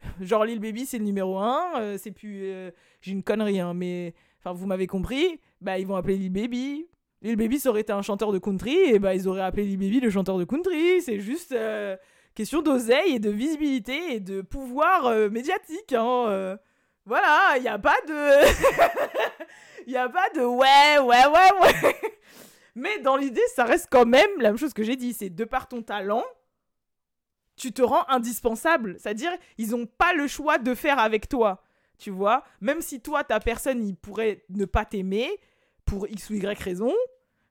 Genre, 0.22 0.44
Lil 0.46 0.58
Baby, 0.58 0.86
c'est 0.86 0.98
le 0.98 1.04
numéro 1.04 1.38
un. 1.38 1.80
Euh, 1.80 1.98
c'est 1.98 2.12
plus. 2.12 2.50
J'ai 3.02 3.12
une 3.12 3.22
connerie, 3.22 3.60
hein, 3.60 3.74
mais. 3.74 4.14
Enfin, 4.38 4.54
vous 4.54 4.66
m'avez 4.66 4.86
compris. 4.86 5.38
Bah, 5.60 5.78
ils 5.78 5.86
vont 5.86 5.96
appeler 5.96 6.16
Lil 6.16 6.32
Baby. 6.32 6.86
Lil 7.22 7.36
Baby, 7.36 7.58
ça 7.58 7.72
un 7.88 8.02
chanteur 8.02 8.32
de 8.32 8.38
country, 8.38 8.76
et 8.76 8.98
bah 8.98 9.14
ils 9.14 9.26
auraient 9.26 9.42
appelé 9.42 9.64
Lil 9.64 9.78
Baby 9.78 10.00
le 10.00 10.10
chanteur 10.10 10.38
de 10.38 10.44
country. 10.44 11.00
C'est 11.02 11.20
juste 11.20 11.52
euh, 11.52 11.96
question 12.34 12.62
d'oseille 12.62 13.14
et 13.14 13.18
de 13.18 13.30
visibilité 13.30 14.14
et 14.14 14.20
de 14.20 14.42
pouvoir 14.42 15.06
euh, 15.06 15.30
médiatique. 15.30 15.92
Hein, 15.92 16.26
euh. 16.28 16.56
Voilà, 17.04 17.54
il 17.56 17.62
n'y 17.62 17.68
a 17.68 17.78
pas 17.78 17.96
de. 18.06 18.46
Il 19.86 19.90
n'y 19.90 19.98
a 19.98 20.08
pas 20.08 20.28
de 20.30 20.40
ouais, 20.40 20.98
ouais, 20.98 21.26
ouais, 21.26 21.60
ouais. 21.62 21.96
Mais 22.74 22.98
dans 22.98 23.16
l'idée, 23.16 23.42
ça 23.54 23.64
reste 23.64 23.86
quand 23.88 24.04
même 24.04 24.28
la 24.38 24.48
même 24.48 24.58
chose 24.58 24.74
que 24.74 24.82
j'ai 24.82 24.96
dit 24.96 25.12
c'est 25.12 25.30
de 25.30 25.44
par 25.44 25.68
ton 25.68 25.80
talent, 25.80 26.24
tu 27.56 27.72
te 27.72 27.82
rends 27.82 28.04
indispensable. 28.08 28.96
C'est-à-dire, 28.98 29.30
ils 29.58 29.70
n'ont 29.70 29.86
pas 29.86 30.12
le 30.12 30.26
choix 30.26 30.58
de 30.58 30.74
faire 30.74 30.98
avec 30.98 31.28
toi. 31.28 31.62
Tu 31.98 32.10
vois 32.10 32.42
Même 32.60 32.80
si 32.80 33.00
toi, 33.00 33.22
ta 33.22 33.38
personne, 33.38 33.86
il 33.86 33.94
pourrait 33.94 34.44
ne 34.50 34.64
pas 34.64 34.84
t'aimer 34.84 35.30
pour 35.86 36.06
X 36.08 36.30
ou 36.30 36.34
Y 36.34 36.58
raison, 36.62 36.92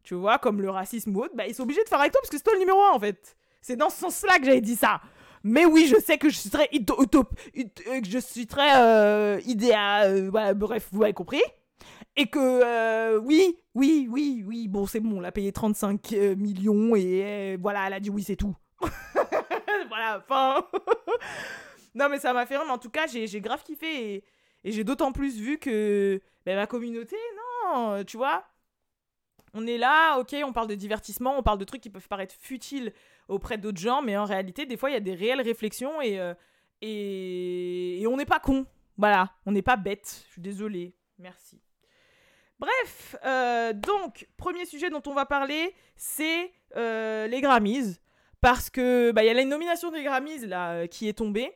tu 0.04 0.14
vois, 0.14 0.38
comme 0.38 0.62
le 0.62 0.70
racisme 0.70 1.16
ou 1.16 1.24
autre, 1.24 1.36
bah, 1.36 1.48
ils 1.48 1.56
sont 1.56 1.64
obligés 1.64 1.84
de 1.84 1.90
faire 1.90 2.00
avec 2.00 2.12
toi 2.12 2.22
parce 2.22 2.30
que 2.30 2.38
c'est 2.38 2.44
toi 2.44 2.54
le 2.54 2.60
numéro 2.60 2.80
un 2.82 2.92
en 2.92 3.00
fait. 3.00 3.36
C'est 3.62 3.76
dans 3.76 3.90
ce 3.90 3.98
sens-là 3.98 4.38
que 4.38 4.46
j'avais 4.46 4.62
dit 4.62 4.76
ça. 4.76 5.02
Mais 5.48 5.64
oui, 5.64 5.86
je 5.88 6.02
sais 6.02 6.18
que 6.18 6.28
je 6.28 6.38
suis 6.38 6.50
très 6.50 6.68
utop, 6.74 7.06
euh, 7.56 8.02
je 8.04 8.46
euh, 8.60 9.40
idéal, 9.46 10.32
euh, 10.36 10.54
bref, 10.56 10.90
vous 10.92 11.04
avez 11.04 11.14
compris. 11.14 11.42
Et 12.16 12.26
que 12.26 13.18
oui, 13.20 13.56
oui, 13.76 14.08
oui, 14.10 14.44
oui, 14.44 14.68
bon, 14.68 14.88
c'est 14.88 15.00
bon, 15.00 15.18
on 15.18 15.20
l'a 15.20 15.32
payé 15.32 15.52
35 15.52 16.12
millions 16.36 16.96
et 16.96 17.58
voilà, 17.62 17.86
elle 17.86 17.94
a 17.94 18.00
dit 18.00 18.10
oui, 18.10 18.24
c'est 18.24 18.36
tout. 18.36 18.56
voilà, 19.88 20.24
fin. 20.28 20.66
non, 21.96 22.10
mais 22.10 22.18
ça 22.18 22.34
m'a 22.34 22.48
fait 22.48 22.58
rire, 22.58 22.66
mais 22.66 22.74
en 22.74 22.80
tout 22.80 22.90
cas, 22.90 23.06
j'ai 23.06 23.40
grave 23.40 23.62
kiffé 23.64 24.16
et, 24.16 24.24
j'ai 24.64 24.84
d'autant 24.84 25.12
plus 25.12 25.38
vu 25.38 25.60
que 25.60 26.20
bah, 26.44 26.56
ma 26.56 26.66
communauté, 26.66 27.18
non, 27.36 27.44
tu 28.06 28.18
vois, 28.18 28.44
on 29.56 29.66
est 29.66 29.78
là, 29.78 30.18
ok, 30.20 30.36
on 30.44 30.52
parle 30.52 30.68
de 30.68 30.76
divertissement, 30.76 31.38
on 31.38 31.42
parle 31.42 31.58
de 31.58 31.64
trucs 31.64 31.82
qui 31.82 31.90
peuvent 31.90 32.10
paraître 32.10 32.36
futiles 32.38 32.92
auprès 33.30 33.58
d'autres 33.58 33.80
gens, 33.80 34.02
mais 34.02 34.18
en 34.18 34.26
réalité, 34.26 34.66
des 34.66 34.76
fois, 34.76 34.90
il 34.90 34.94
y 34.94 34.98
a 34.98 35.02
des 35.02 35.16
réelles 35.16 35.42
réflexions 35.42 36.02
et, 36.02 36.20
euh, 36.20 36.34
et, 36.82 38.06
on 38.08 38.18
n'est 38.18 38.26
pas 38.26 38.40
con. 38.40 38.66
Voilà, 38.98 39.32
on 39.46 39.54
n'est 39.54 39.62
pas 39.62 39.78
bête. 39.78 40.26
Je 40.28 40.34
suis 40.34 40.42
désolée. 40.42 40.94
Merci. 41.20 41.62
Bref, 42.60 43.16
euh, 43.26 43.72
donc, 43.72 44.28
premier 44.36 44.66
sujet 44.66 44.90
dont 44.90 45.02
on 45.08 45.14
va 45.14 45.26
parler, 45.26 45.74
c'est 45.96 46.52
euh, 46.76 47.28
les 47.28 47.40
Grammys. 47.40 47.96
Parce 48.42 48.70
que 48.70 49.12
bah, 49.12 49.24
y 49.24 49.30
a 49.30 49.34
la 49.34 49.46
nomination 49.46 49.90
des 49.90 50.04
Grammys 50.04 50.46
là, 50.46 50.86
qui 50.88 51.08
est 51.08 51.14
tombée. 51.14 51.52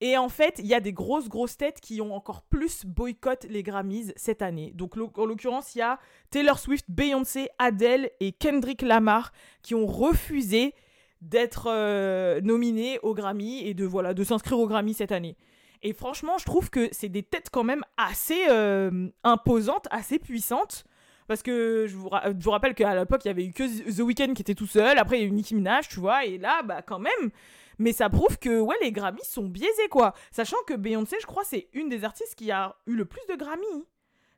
Et 0.00 0.16
en 0.16 0.28
fait, 0.28 0.60
il 0.60 0.66
y 0.66 0.74
a 0.74 0.80
des 0.80 0.92
grosses, 0.92 1.28
grosses 1.28 1.56
têtes 1.56 1.80
qui 1.80 2.00
ont 2.00 2.14
encore 2.14 2.42
plus 2.42 2.86
boycott 2.86 3.44
les 3.48 3.64
Grammys 3.64 4.12
cette 4.16 4.42
année. 4.42 4.72
Donc, 4.74 4.96
en 4.96 5.26
l'occurrence, 5.26 5.74
il 5.74 5.78
y 5.78 5.82
a 5.82 5.98
Taylor 6.30 6.58
Swift, 6.58 6.84
Beyoncé, 6.88 7.48
Adele 7.58 8.10
et 8.20 8.32
Kendrick 8.32 8.82
Lamar 8.82 9.32
qui 9.62 9.74
ont 9.74 9.86
refusé 9.86 10.74
d'être 11.20 11.66
euh, 11.68 12.40
nominés 12.42 13.00
aux 13.02 13.12
Grammy 13.12 13.66
et 13.66 13.74
de, 13.74 13.84
voilà, 13.84 14.14
de 14.14 14.22
s'inscrire 14.22 14.60
aux 14.60 14.68
Grammy 14.68 14.94
cette 14.94 15.10
année. 15.10 15.36
Et 15.82 15.92
franchement, 15.92 16.38
je 16.38 16.44
trouve 16.44 16.70
que 16.70 16.88
c'est 16.92 17.08
des 17.08 17.24
têtes 17.24 17.50
quand 17.50 17.64
même 17.64 17.82
assez 17.96 18.46
euh, 18.50 19.08
imposantes, 19.24 19.86
assez 19.90 20.18
puissantes. 20.18 20.84
Parce 21.26 21.42
que 21.42 21.86
je 21.86 21.94
vous, 21.94 22.08
je 22.08 22.42
vous 22.42 22.50
rappelle 22.50 22.74
qu'à 22.74 22.94
l'époque, 22.94 23.20
il 23.24 23.28
y 23.28 23.30
avait 23.30 23.44
eu 23.44 23.52
que 23.52 23.64
The 23.64 24.00
Weeknd 24.00 24.32
qui 24.32 24.42
était 24.42 24.54
tout 24.54 24.66
seul. 24.66 24.96
Après, 24.96 25.18
il 25.18 25.22
y 25.22 25.24
a 25.24 25.28
eu 25.28 25.30
Nicki 25.30 25.54
Minaj, 25.54 25.88
tu 25.88 26.00
vois. 26.00 26.24
Et 26.24 26.38
là, 26.38 26.62
bah, 26.62 26.80
quand 26.80 26.98
même, 26.98 27.30
Mais 27.78 27.92
ça 27.92 28.10
prouve 28.10 28.38
que 28.38 28.60
ouais, 28.60 28.76
les 28.80 28.92
Grammys 28.92 29.24
sont 29.24 29.46
biaisés, 29.46 29.88
quoi. 29.90 30.14
Sachant 30.30 30.56
que 30.66 30.74
Beyoncé, 30.74 31.16
je 31.20 31.26
crois, 31.26 31.44
c'est 31.44 31.68
une 31.72 31.88
des 31.88 32.04
artistes 32.04 32.34
qui 32.34 32.50
a 32.50 32.76
eu 32.86 32.94
le 32.94 33.04
plus 33.04 33.24
de 33.28 33.36
Grammys. 33.36 33.84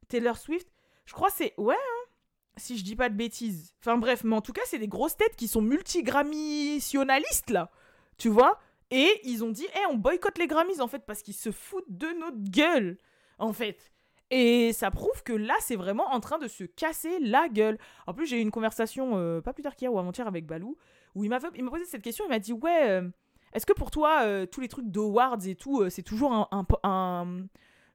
Taylor 0.08 0.36
Swift, 0.36 0.68
je 1.06 1.14
crois, 1.14 1.30
c'est. 1.30 1.54
Ouais, 1.56 1.74
hein, 1.74 2.10
si 2.56 2.76
je 2.76 2.84
dis 2.84 2.96
pas 2.96 3.08
de 3.08 3.14
bêtises. 3.14 3.74
Enfin 3.80 3.96
bref, 3.96 4.24
mais 4.24 4.36
en 4.36 4.42
tout 4.42 4.52
cas, 4.52 4.62
c'est 4.66 4.78
des 4.78 4.88
grosses 4.88 5.16
têtes 5.16 5.36
qui 5.36 5.48
sont 5.48 5.62
multigrammissionalistes, 5.62 7.50
là. 7.50 7.70
Tu 8.18 8.28
vois? 8.28 8.58
Et 8.90 9.20
ils 9.24 9.44
ont 9.44 9.50
dit, 9.50 9.66
hé, 9.66 9.86
on 9.90 9.94
boycotte 9.94 10.38
les 10.38 10.46
Grammys, 10.46 10.80
en 10.80 10.88
fait, 10.88 11.04
parce 11.06 11.22
qu'ils 11.22 11.34
se 11.34 11.50
foutent 11.52 11.84
de 11.88 12.08
notre 12.18 12.50
gueule, 12.50 12.98
en 13.38 13.52
fait. 13.52 13.90
Et 14.30 14.72
ça 14.72 14.90
prouve 14.90 15.22
que 15.24 15.32
là, 15.32 15.54
c'est 15.60 15.76
vraiment 15.76 16.08
en 16.12 16.20
train 16.20 16.38
de 16.38 16.48
se 16.48 16.64
casser 16.64 17.18
la 17.20 17.48
gueule. 17.48 17.78
En 18.06 18.14
plus, 18.14 18.26
j'ai 18.26 18.38
eu 18.38 18.42
une 18.42 18.50
conversation, 18.50 19.16
euh, 19.16 19.40
pas 19.40 19.52
plus 19.52 19.62
tard 19.62 19.74
qu'hier 19.74 19.92
ou 19.92 19.98
avant-hier, 19.98 20.26
avec 20.26 20.46
Balou, 20.46 20.76
où 21.14 21.24
il 21.24 21.30
m'a 21.30 21.40
posé 21.40 21.84
cette 21.84 22.02
question, 22.02 22.24
il 22.26 22.28
m'a 22.28 22.38
dit, 22.38 22.52
ouais, 22.52 22.90
euh, 22.90 23.08
est-ce 23.52 23.66
que 23.66 23.72
pour 23.72 23.90
toi, 23.90 24.22
euh, 24.22 24.46
tous 24.46 24.60
les 24.60 24.68
trucs 24.68 24.90
d'awards 24.90 25.46
et 25.46 25.54
tout, 25.54 25.88
c'est 25.90 26.02
toujours 26.02 26.48
un, 26.52 27.46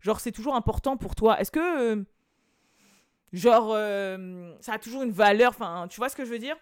Genre, 0.01 0.19
c'est 0.19 0.31
toujours 0.31 0.55
important 0.55 0.97
pour 0.97 1.15
toi? 1.15 1.39
Est-ce 1.39 1.51
que... 1.51 2.05
genre, 3.33 3.71
ça 4.61 4.73
a 4.73 4.79
toujours 4.79 5.03
une 5.03 5.11
valeur? 5.11 5.49
Enfin, 5.49 5.87
tu 5.89 5.97
vois 5.97 6.09
ce 6.09 6.15
que 6.15 6.25
je 6.25 6.29
veux 6.29 6.39
dire? 6.39 6.57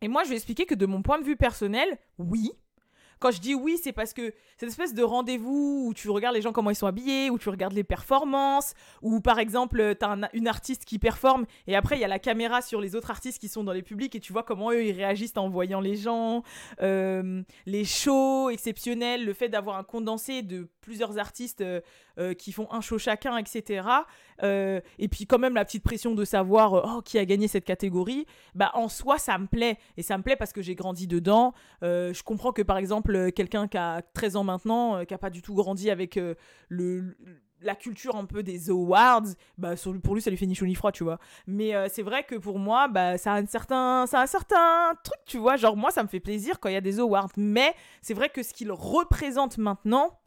Et 0.00 0.08
moi, 0.08 0.22
je 0.24 0.28
vais 0.28 0.36
expliquer 0.36 0.66
que 0.66 0.74
de 0.74 0.86
mon 0.86 1.02
point 1.02 1.18
de 1.18 1.24
vue 1.24 1.36
personnel, 1.36 1.98
oui, 2.18 2.52
quand 3.24 3.30
je 3.30 3.40
dis 3.40 3.54
oui, 3.54 3.80
c'est 3.82 3.92
parce 3.92 4.12
que 4.12 4.34
cette 4.58 4.68
espèce 4.68 4.92
de 4.92 5.02
rendez-vous 5.02 5.86
où 5.86 5.94
tu 5.94 6.10
regardes 6.10 6.34
les 6.34 6.42
gens 6.42 6.52
comment 6.52 6.68
ils 6.68 6.76
sont 6.76 6.86
habillés, 6.86 7.30
où 7.30 7.38
tu 7.38 7.48
regardes 7.48 7.72
les 7.72 7.82
performances, 7.82 8.74
où 9.00 9.20
par 9.20 9.38
exemple, 9.38 9.96
tu 9.98 10.04
as 10.04 10.28
une 10.34 10.46
artiste 10.46 10.84
qui 10.84 10.98
performe 10.98 11.46
et 11.66 11.74
après 11.74 11.96
il 11.96 12.02
y 12.02 12.04
a 12.04 12.08
la 12.08 12.18
caméra 12.18 12.60
sur 12.60 12.82
les 12.82 12.94
autres 12.94 13.10
artistes 13.10 13.40
qui 13.40 13.48
sont 13.48 13.64
dans 13.64 13.72
les 13.72 13.80
publics 13.80 14.14
et 14.14 14.20
tu 14.20 14.34
vois 14.34 14.42
comment 14.42 14.72
eux 14.72 14.84
ils 14.84 14.92
réagissent 14.92 15.38
en 15.38 15.48
voyant 15.48 15.80
les 15.80 15.96
gens, 15.96 16.42
euh, 16.82 17.42
les 17.64 17.86
shows 17.86 18.50
exceptionnels, 18.50 19.24
le 19.24 19.32
fait 19.32 19.48
d'avoir 19.48 19.78
un 19.78 19.84
condensé 19.84 20.42
de 20.42 20.68
plusieurs 20.82 21.16
artistes 21.16 21.62
euh, 21.62 21.80
euh, 22.18 22.34
qui 22.34 22.52
font 22.52 22.68
un 22.72 22.82
show 22.82 22.98
chacun, 22.98 23.38
etc. 23.38 23.88
et 24.42 25.08
puis 25.08 25.26
quand 25.26 25.38
même 25.38 25.54
la 25.54 25.64
petite 25.64 25.82
pression 25.82 26.14
de 26.14 26.26
savoir 26.26 26.72
oh, 26.74 27.00
qui 27.00 27.18
a 27.18 27.24
gagné 27.24 27.48
cette 27.48 27.64
catégorie, 27.64 28.26
bah 28.54 28.70
en 28.74 28.90
soi 28.90 29.16
ça 29.16 29.38
me 29.38 29.46
plaît 29.46 29.78
et 29.96 30.02
ça 30.02 30.18
me 30.18 30.22
plaît 30.22 30.36
parce 30.36 30.52
que 30.52 30.60
j'ai 30.60 30.74
grandi 30.74 31.06
dedans. 31.06 31.54
je 31.80 32.22
comprends 32.22 32.52
que 32.52 32.60
par 32.60 32.76
exemple 32.76 33.13
quelqu'un 33.30 33.68
qui 33.68 33.76
a 33.76 34.02
13 34.02 34.36
ans 34.36 34.44
maintenant, 34.44 34.96
euh, 34.96 35.04
qui 35.04 35.14
a 35.14 35.18
pas 35.18 35.30
du 35.30 35.42
tout 35.42 35.54
grandi 35.54 35.90
avec 35.90 36.16
euh, 36.16 36.34
la 37.60 37.74
culture 37.74 38.16
un 38.16 38.26
peu 38.26 38.42
des 38.42 38.70
awards, 38.70 39.26
bah, 39.58 39.74
pour 40.02 40.14
lui, 40.14 40.22
ça 40.22 40.30
lui 40.30 40.36
fait 40.36 40.46
ni 40.46 40.54
chaud 40.54 40.66
ni 40.66 40.74
froid, 40.74 40.92
tu 40.92 41.04
vois. 41.04 41.18
Mais 41.46 41.74
euh, 41.74 41.88
c'est 41.90 42.02
vrai 42.02 42.24
que 42.24 42.36
pour 42.36 42.58
moi, 42.58 42.88
bah, 42.88 43.18
ça, 43.18 43.32
a 43.32 43.36
un 43.36 43.46
certain, 43.46 44.06
ça 44.06 44.20
a 44.20 44.22
un 44.22 44.26
certain 44.26 44.94
truc, 45.02 45.20
tu 45.26 45.38
vois. 45.38 45.56
Genre, 45.56 45.76
moi, 45.76 45.90
ça 45.90 46.02
me 46.02 46.08
fait 46.08 46.20
plaisir 46.20 46.60
quand 46.60 46.68
il 46.68 46.74
y 46.74 46.76
a 46.76 46.82
des 46.82 47.00
awards. 47.00 47.30
Mais 47.36 47.74
c'est 48.02 48.14
vrai 48.14 48.28
que 48.28 48.42
ce 48.42 48.52
qu'il 48.52 48.70
représente 48.70 49.58
maintenant, 49.58 50.18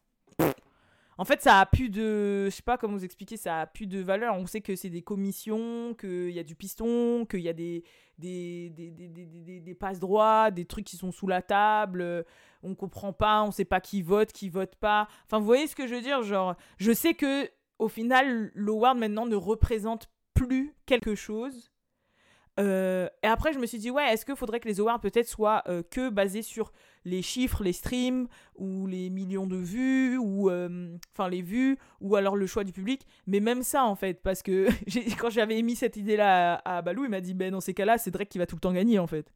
en 1.17 1.25
fait, 1.25 1.41
ça 1.41 1.59
a 1.59 1.65
plus 1.65 1.89
de. 1.89 2.45
Je 2.45 2.49
sais 2.51 2.61
pas 2.61 2.77
comment 2.77 2.93
vous 2.93 3.05
expliquer, 3.05 3.37
ça 3.37 3.61
a 3.61 3.65
plus 3.65 3.87
de 3.87 3.99
valeur. 3.99 4.35
On 4.35 4.45
sait 4.45 4.61
que 4.61 4.75
c'est 4.75 4.89
des 4.89 5.01
commissions, 5.01 5.95
qu'il 5.95 6.29
y 6.29 6.39
a 6.39 6.43
du 6.43 6.55
piston, 6.55 7.25
qu'il 7.25 7.39
y 7.39 7.49
a 7.49 7.53
des, 7.53 7.83
des, 8.19 8.69
des, 8.69 8.91
des, 8.91 9.59
des, 9.59 9.75
passe 9.75 9.99
droits, 9.99 10.51
des 10.51 10.65
trucs 10.65 10.85
qui 10.85 10.97
sont 10.97 11.11
sous 11.11 11.27
la 11.27 11.41
table. 11.41 12.25
On 12.61 12.75
comprend 12.75 13.13
pas, 13.13 13.43
on 13.43 13.51
sait 13.51 13.65
pas 13.65 13.81
qui 13.81 14.01
vote, 14.01 14.31
qui 14.31 14.49
vote 14.49 14.75
pas. 14.75 15.07
Enfin, 15.25 15.39
vous 15.39 15.45
voyez 15.45 15.67
ce 15.67 15.75
que 15.75 15.87
je 15.87 15.95
veux 15.95 16.01
dire 16.01 16.21
Genre, 16.21 16.55
je 16.77 16.91
sais 16.91 17.15
que 17.15 17.49
au 17.79 17.87
final, 17.87 18.51
l'award 18.55 18.97
maintenant 18.97 19.25
ne 19.25 19.35
représente 19.35 20.09
plus 20.33 20.75
quelque 20.85 21.15
chose 21.15 21.71
euh, 22.59 23.07
et 23.23 23.27
après, 23.27 23.53
je 23.53 23.59
me 23.59 23.65
suis 23.65 23.77
dit, 23.77 23.91
ouais, 23.91 24.13
est-ce 24.13 24.25
qu'il 24.25 24.35
faudrait 24.35 24.59
que 24.59 24.67
les 24.67 24.79
awards 24.79 24.99
peut-être 24.99 25.27
soient 25.27 25.63
euh, 25.67 25.83
que 25.89 26.09
basés 26.09 26.41
sur 26.41 26.71
les 27.05 27.21
chiffres, 27.21 27.63
les 27.63 27.73
streams, 27.73 28.27
ou 28.55 28.87
les 28.87 29.09
millions 29.09 29.47
de 29.47 29.57
vues, 29.57 30.17
ou 30.17 30.49
euh, 30.49 30.97
enfin 31.13 31.29
les 31.29 31.41
vues, 31.41 31.77
ou 32.01 32.15
alors 32.15 32.35
le 32.35 32.47
choix 32.47 32.63
du 32.63 32.71
public? 32.71 33.05
Mais 33.27 33.39
même 33.39 33.63
ça, 33.63 33.85
en 33.85 33.95
fait, 33.95 34.21
parce 34.21 34.41
que 34.41 34.67
quand 35.19 35.29
j'avais 35.29 35.57
émis 35.57 35.75
cette 35.75 35.97
idée-là 35.97 36.61
à, 36.65 36.81
Balou, 36.81 37.05
il 37.05 37.11
m'a 37.11 37.21
dit, 37.21 37.33
ben 37.33 37.51
dans 37.51 37.61
ces 37.61 37.73
cas-là, 37.73 37.97
c'est 37.97 38.11
Drake 38.11 38.29
qui 38.29 38.39
va 38.39 38.47
tout 38.47 38.55
le 38.55 38.61
temps 38.61 38.73
gagner, 38.73 38.99
en 38.99 39.07
fait. 39.07 39.31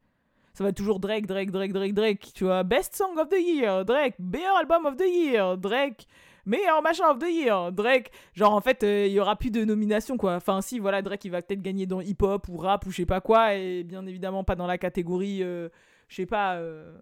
Ça 0.54 0.64
va 0.64 0.72
toujours 0.72 1.00
Drake, 1.00 1.26
Drake, 1.26 1.50
Drake, 1.50 1.72
Drake, 1.72 1.94
Drake. 1.94 2.32
Tu 2.34 2.44
vois, 2.44 2.62
Best 2.62 2.94
Song 2.94 3.16
of 3.18 3.28
the 3.28 3.40
Year, 3.40 3.84
Drake, 3.84 4.16
Meilleur 4.18 4.56
Album 4.56 4.84
of 4.84 4.96
the 4.96 5.06
Year, 5.08 5.56
Drake 5.56 6.06
meilleur 6.44 6.82
machin 6.82 7.08
of 7.10 7.18
the 7.18 7.28
year, 7.30 7.72
Drake. 7.72 8.10
Genre, 8.34 8.52
en 8.52 8.60
fait, 8.60 8.82
euh, 8.82 9.06
il 9.06 9.12
y 9.12 9.20
aura 9.20 9.36
plus 9.36 9.50
de 9.50 9.64
nomination, 9.64 10.16
quoi. 10.16 10.34
Enfin, 10.36 10.60
si, 10.60 10.78
voilà, 10.78 11.02
Drake, 11.02 11.24
il 11.24 11.30
va 11.30 11.42
peut-être 11.42 11.62
gagner 11.62 11.86
dans 11.86 12.00
hip-hop 12.00 12.48
ou 12.48 12.56
rap 12.56 12.86
ou 12.86 12.90
je 12.90 12.96
sais 12.96 13.06
pas 13.06 13.20
quoi, 13.20 13.54
et 13.54 13.84
bien 13.84 14.06
évidemment 14.06 14.44
pas 14.44 14.56
dans 14.56 14.66
la 14.66 14.78
catégorie, 14.78 15.42
euh, 15.42 15.68
je 16.08 16.16
sais 16.16 16.26
pas, 16.26 16.56
euh, 16.56 16.96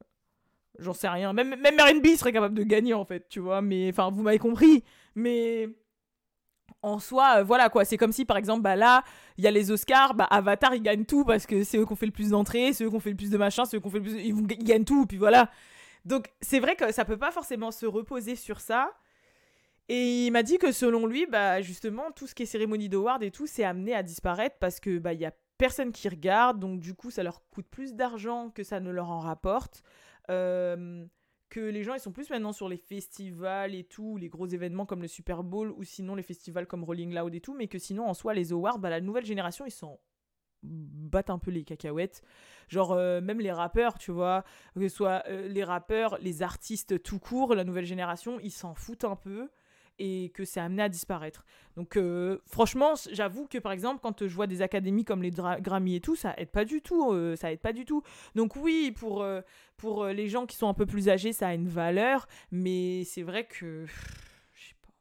j'en 0.78 0.92
sais 0.92 1.08
rien. 1.08 1.32
Même, 1.32 1.56
même 1.56 1.76
R&B 1.78 2.16
serait 2.16 2.32
capable 2.32 2.54
de 2.54 2.64
gagner, 2.64 2.94
en 2.94 3.04
fait, 3.04 3.28
tu 3.28 3.40
vois. 3.40 3.62
Mais, 3.62 3.88
enfin, 3.90 4.10
vous 4.10 4.22
m'avez 4.22 4.38
compris. 4.38 4.84
Mais 5.14 5.68
en 6.82 6.98
soi, 6.98 7.42
voilà 7.42 7.68
quoi. 7.68 7.84
C'est 7.84 7.96
comme 7.96 8.12
si 8.12 8.24
par 8.24 8.36
exemple, 8.36 8.62
bah 8.62 8.76
là, 8.76 9.04
il 9.36 9.44
y 9.44 9.46
a 9.46 9.50
les 9.50 9.70
Oscars, 9.70 10.14
bah 10.14 10.24
Avatar 10.24 10.74
ils 10.74 10.82
gagnent 10.82 11.04
tout 11.04 11.24
parce 11.24 11.46
que 11.46 11.64
c'est 11.64 11.78
eux 11.78 11.86
qui 11.86 11.92
ont 11.92 11.96
fait 11.96 12.06
le 12.06 12.12
plus 12.12 12.30
d'entrées, 12.30 12.72
c'est 12.72 12.84
eux 12.84 12.90
qui 12.90 12.96
ont 12.96 13.00
fait 13.00 13.10
le 13.10 13.16
plus 13.16 13.30
de 13.30 13.36
machin, 13.36 13.64
c'est 13.64 13.76
eux 13.76 13.80
qui 13.80 13.86
ont 13.86 13.90
fait 13.90 13.98
le 13.98 14.04
plus. 14.04 14.20
Ils 14.20 14.64
gagnent 14.64 14.84
tout, 14.84 15.06
puis 15.06 15.18
voilà. 15.18 15.50
Donc 16.04 16.30
c'est 16.40 16.60
vrai 16.60 16.76
que 16.76 16.92
ça 16.92 17.04
peut 17.04 17.18
pas 17.18 17.30
forcément 17.30 17.70
se 17.70 17.86
reposer 17.86 18.36
sur 18.36 18.60
ça. 18.60 18.92
Et 19.92 20.26
il 20.26 20.30
m'a 20.30 20.44
dit 20.44 20.58
que 20.58 20.70
selon 20.70 21.04
lui, 21.04 21.26
bah 21.26 21.60
justement, 21.62 22.12
tout 22.12 22.28
ce 22.28 22.34
qui 22.36 22.44
est 22.44 22.46
cérémonie 22.46 22.88
d'award 22.88 23.24
et 23.24 23.32
tout, 23.32 23.48
c'est 23.48 23.64
amené 23.64 23.92
à 23.92 24.04
disparaître 24.04 24.54
parce 24.60 24.78
que 24.78 25.00
bah 25.00 25.10
a 25.10 25.32
personne 25.58 25.90
qui 25.90 26.08
regarde, 26.08 26.60
donc 26.60 26.78
du 26.78 26.94
coup 26.94 27.10
ça 27.10 27.24
leur 27.24 27.42
coûte 27.50 27.66
plus 27.68 27.94
d'argent 27.94 28.50
que 28.50 28.62
ça 28.62 28.78
ne 28.78 28.88
leur 28.92 29.10
en 29.10 29.18
rapporte. 29.18 29.82
Que 30.28 31.58
les 31.58 31.82
gens 31.82 31.94
ils 31.94 32.00
sont 32.00 32.12
plus 32.12 32.30
maintenant 32.30 32.52
sur 32.52 32.68
les 32.68 32.76
festivals 32.76 33.74
et 33.74 33.82
tout, 33.82 34.16
les 34.16 34.28
gros 34.28 34.46
événements 34.46 34.86
comme 34.86 35.02
le 35.02 35.08
Super 35.08 35.42
Bowl 35.42 35.72
ou 35.72 35.82
sinon 35.82 36.14
les 36.14 36.22
festivals 36.22 36.68
comme 36.68 36.84
Rolling 36.84 37.12
Loud 37.12 37.34
et 37.34 37.40
tout, 37.40 37.54
mais 37.54 37.66
que 37.66 37.80
sinon 37.80 38.06
en 38.06 38.14
soi 38.14 38.32
les 38.32 38.52
awards, 38.52 38.78
bah 38.78 38.90
la 38.90 39.00
nouvelle 39.00 39.24
génération 39.26 39.66
ils 39.66 39.72
s'en 39.72 39.98
battent 40.62 41.30
un 41.30 41.40
peu 41.40 41.50
les 41.50 41.64
cacahuètes. 41.64 42.22
Genre 42.68 42.92
euh, 42.92 43.20
même 43.20 43.40
les 43.40 43.50
rappeurs, 43.50 43.98
tu 43.98 44.12
vois, 44.12 44.44
que 44.76 44.86
ce 44.86 44.94
soit 44.94 45.24
euh, 45.26 45.48
les 45.48 45.64
rappeurs, 45.64 46.16
les 46.20 46.42
artistes 46.42 47.02
tout 47.02 47.18
court, 47.18 47.56
la 47.56 47.64
nouvelle 47.64 47.86
génération, 47.86 48.38
ils 48.38 48.52
s'en 48.52 48.76
foutent 48.76 49.04
un 49.04 49.16
peu 49.16 49.50
et 50.00 50.30
que 50.30 50.44
c'est 50.44 50.60
amené 50.60 50.82
à 50.82 50.88
disparaître. 50.88 51.44
Donc 51.76 51.96
euh, 51.96 52.38
franchement, 52.46 52.94
j'avoue 53.12 53.46
que 53.46 53.58
par 53.58 53.70
exemple 53.70 54.00
quand 54.02 54.26
je 54.26 54.34
vois 54.34 54.46
des 54.46 54.62
académies 54.62 55.04
comme 55.04 55.22
les 55.22 55.30
Grammy 55.30 55.94
et 55.94 56.00
tout, 56.00 56.16
ça 56.16 56.34
aide 56.38 56.50
pas 56.50 56.64
du 56.64 56.80
tout, 56.80 57.12
euh, 57.12 57.36
ça 57.36 57.52
aide 57.52 57.60
pas 57.60 57.74
du 57.74 57.84
tout. 57.84 58.02
Donc 58.34 58.56
oui, 58.56 58.92
pour 58.92 59.22
euh, 59.22 59.42
pour 59.76 60.06
les 60.06 60.28
gens 60.28 60.46
qui 60.46 60.56
sont 60.56 60.68
un 60.68 60.74
peu 60.74 60.86
plus 60.86 61.08
âgés, 61.08 61.32
ça 61.32 61.48
a 61.48 61.54
une 61.54 61.68
valeur, 61.68 62.26
mais 62.50 63.04
c'est 63.04 63.22
vrai 63.22 63.44
que 63.44 63.84
je 64.54 64.68
sais 64.68 64.76
pas. 64.82 64.92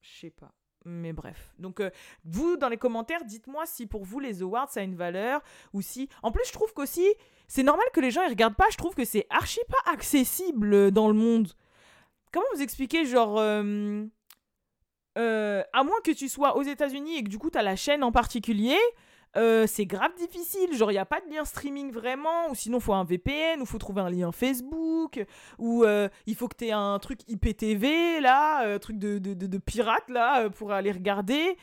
Je 0.00 0.18
sais 0.20 0.30
pas. 0.30 0.54
Mais 0.84 1.12
bref. 1.12 1.52
Donc, 1.58 1.82
vous, 2.24 2.56
dans 2.56 2.68
les 2.68 2.78
commentaires, 2.78 3.24
dites-moi 3.24 3.66
si 3.66 3.86
pour 3.86 4.04
vous, 4.04 4.20
les 4.20 4.42
awards, 4.42 4.70
ça 4.70 4.80
a 4.80 4.82
une 4.82 4.94
valeur. 4.94 5.42
Ou 5.74 5.82
si. 5.82 6.08
En 6.22 6.30
plus, 6.30 6.46
je 6.46 6.52
trouve 6.52 6.72
qu'aussi, 6.72 7.06
c'est 7.46 7.62
normal 7.62 7.86
que 7.92 8.00
les 8.00 8.10
gens 8.10 8.22
ils 8.22 8.30
regardent 8.30 8.56
pas. 8.56 8.68
Je 8.70 8.76
trouve 8.76 8.94
que 8.94 9.04
c'est 9.04 9.26
archi 9.28 9.60
pas 9.68 9.92
accessible 9.92 10.90
dans 10.90 11.08
le 11.08 11.14
monde. 11.14 11.48
Comment 12.32 12.46
vous 12.54 12.62
expliquer, 12.62 13.04
genre. 13.04 13.38
Euh, 15.18 15.62
à 15.72 15.82
moins 15.82 16.00
que 16.04 16.12
tu 16.12 16.28
sois 16.28 16.56
aux 16.56 16.62
États-Unis 16.62 17.18
et 17.18 17.24
que 17.24 17.28
du 17.28 17.38
coup 17.38 17.50
tu 17.50 17.58
as 17.58 17.62
la 17.62 17.76
chaîne 17.76 18.04
en 18.04 18.12
particulier, 18.12 18.78
euh, 19.36 19.66
c'est 19.66 19.84
grave 19.84 20.14
difficile. 20.16 20.74
Genre, 20.74 20.90
il 20.90 20.94
n'y 20.94 21.00
a 21.00 21.04
pas 21.04 21.20
de 21.20 21.28
lien 21.28 21.44
streaming 21.44 21.92
vraiment, 21.92 22.50
ou 22.50 22.54
sinon, 22.54 22.80
faut 22.80 22.94
un 22.94 23.04
VPN, 23.04 23.60
ou 23.60 23.66
faut 23.66 23.78
trouver 23.78 24.00
un 24.00 24.10
lien 24.10 24.32
Facebook, 24.32 25.22
ou 25.58 25.84
euh, 25.84 26.08
il 26.26 26.34
faut 26.34 26.48
que 26.48 26.56
tu 26.56 26.66
aies 26.66 26.72
un 26.72 26.98
truc 26.98 27.20
IPTV, 27.28 28.20
là, 28.20 28.74
un 28.74 28.78
truc 28.78 28.98
de, 28.98 29.18
de, 29.18 29.34
de, 29.34 29.58
pirate, 29.58 30.08
là, 30.08 30.48
pour 30.50 30.72
aller 30.72 30.92
regarder, 30.92 31.56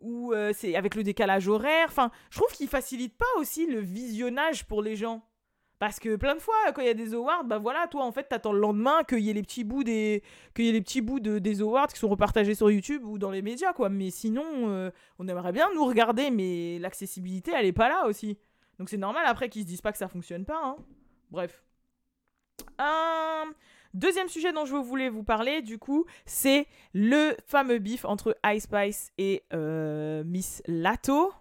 ou 0.00 0.32
c'est 0.54 0.76
avec 0.76 0.94
le 0.94 1.02
décalage 1.02 1.48
horaire. 1.48 1.88
Enfin, 1.88 2.10
je 2.30 2.38
trouve 2.38 2.52
qu'il 2.52 2.68
facilite 2.68 3.16
pas 3.16 3.26
aussi 3.38 3.66
le 3.66 3.80
visionnage 3.80 4.64
pour 4.66 4.82
les 4.82 4.96
gens. 4.96 5.22
Parce 5.78 6.00
que 6.00 6.16
plein 6.16 6.34
de 6.34 6.40
fois, 6.40 6.54
quand 6.74 6.80
il 6.80 6.86
y 6.86 6.90
a 6.90 6.94
des 6.94 7.12
awards, 7.12 7.44
bah 7.44 7.58
voilà, 7.58 7.86
toi 7.86 8.04
en 8.04 8.12
fait, 8.12 8.24
t'attends 8.24 8.52
le 8.52 8.60
lendemain 8.60 9.04
qu'il 9.04 9.18
y 9.20 9.28
ait 9.28 9.34
les 9.34 9.42
petits 9.42 9.64
bouts 9.64 9.84
des, 9.84 10.22
qu'il 10.54 10.64
y 10.64 10.68
ait 10.70 10.72
les 10.72 10.80
petits 10.80 11.02
bouts 11.02 11.20
de, 11.20 11.38
des 11.38 11.60
awards 11.60 11.88
qui 11.88 11.98
sont 11.98 12.08
repartagés 12.08 12.54
sur 12.54 12.70
YouTube 12.70 13.04
ou 13.04 13.18
dans 13.18 13.30
les 13.30 13.42
médias, 13.42 13.74
quoi. 13.74 13.90
Mais 13.90 14.10
sinon, 14.10 14.44
euh, 14.70 14.90
on 15.18 15.28
aimerait 15.28 15.52
bien 15.52 15.68
nous 15.74 15.84
regarder, 15.84 16.30
mais 16.30 16.78
l'accessibilité, 16.78 17.52
elle 17.54 17.66
est 17.66 17.72
pas 17.72 17.90
là 17.90 18.06
aussi. 18.06 18.38
Donc 18.78 18.88
c'est 18.88 18.96
normal 18.96 19.24
après 19.26 19.50
qu'ils 19.50 19.62
se 19.62 19.66
disent 19.66 19.82
pas 19.82 19.92
que 19.92 19.98
ça 19.98 20.08
fonctionne 20.08 20.46
pas. 20.46 20.60
Hein. 20.62 20.76
Bref. 21.30 21.62
Un 22.78 23.44
deuxième 23.92 24.28
sujet 24.28 24.52
dont 24.52 24.64
je 24.64 24.76
voulais 24.76 25.10
vous 25.10 25.24
parler, 25.24 25.60
du 25.60 25.78
coup, 25.78 26.06
c'est 26.24 26.66
le 26.94 27.36
fameux 27.46 27.78
bif 27.78 28.06
entre 28.06 28.36
Ice 28.46 28.64
Spice 28.64 29.12
et 29.18 29.44
euh, 29.52 30.24
Miss 30.24 30.62
Lato. 30.66 31.32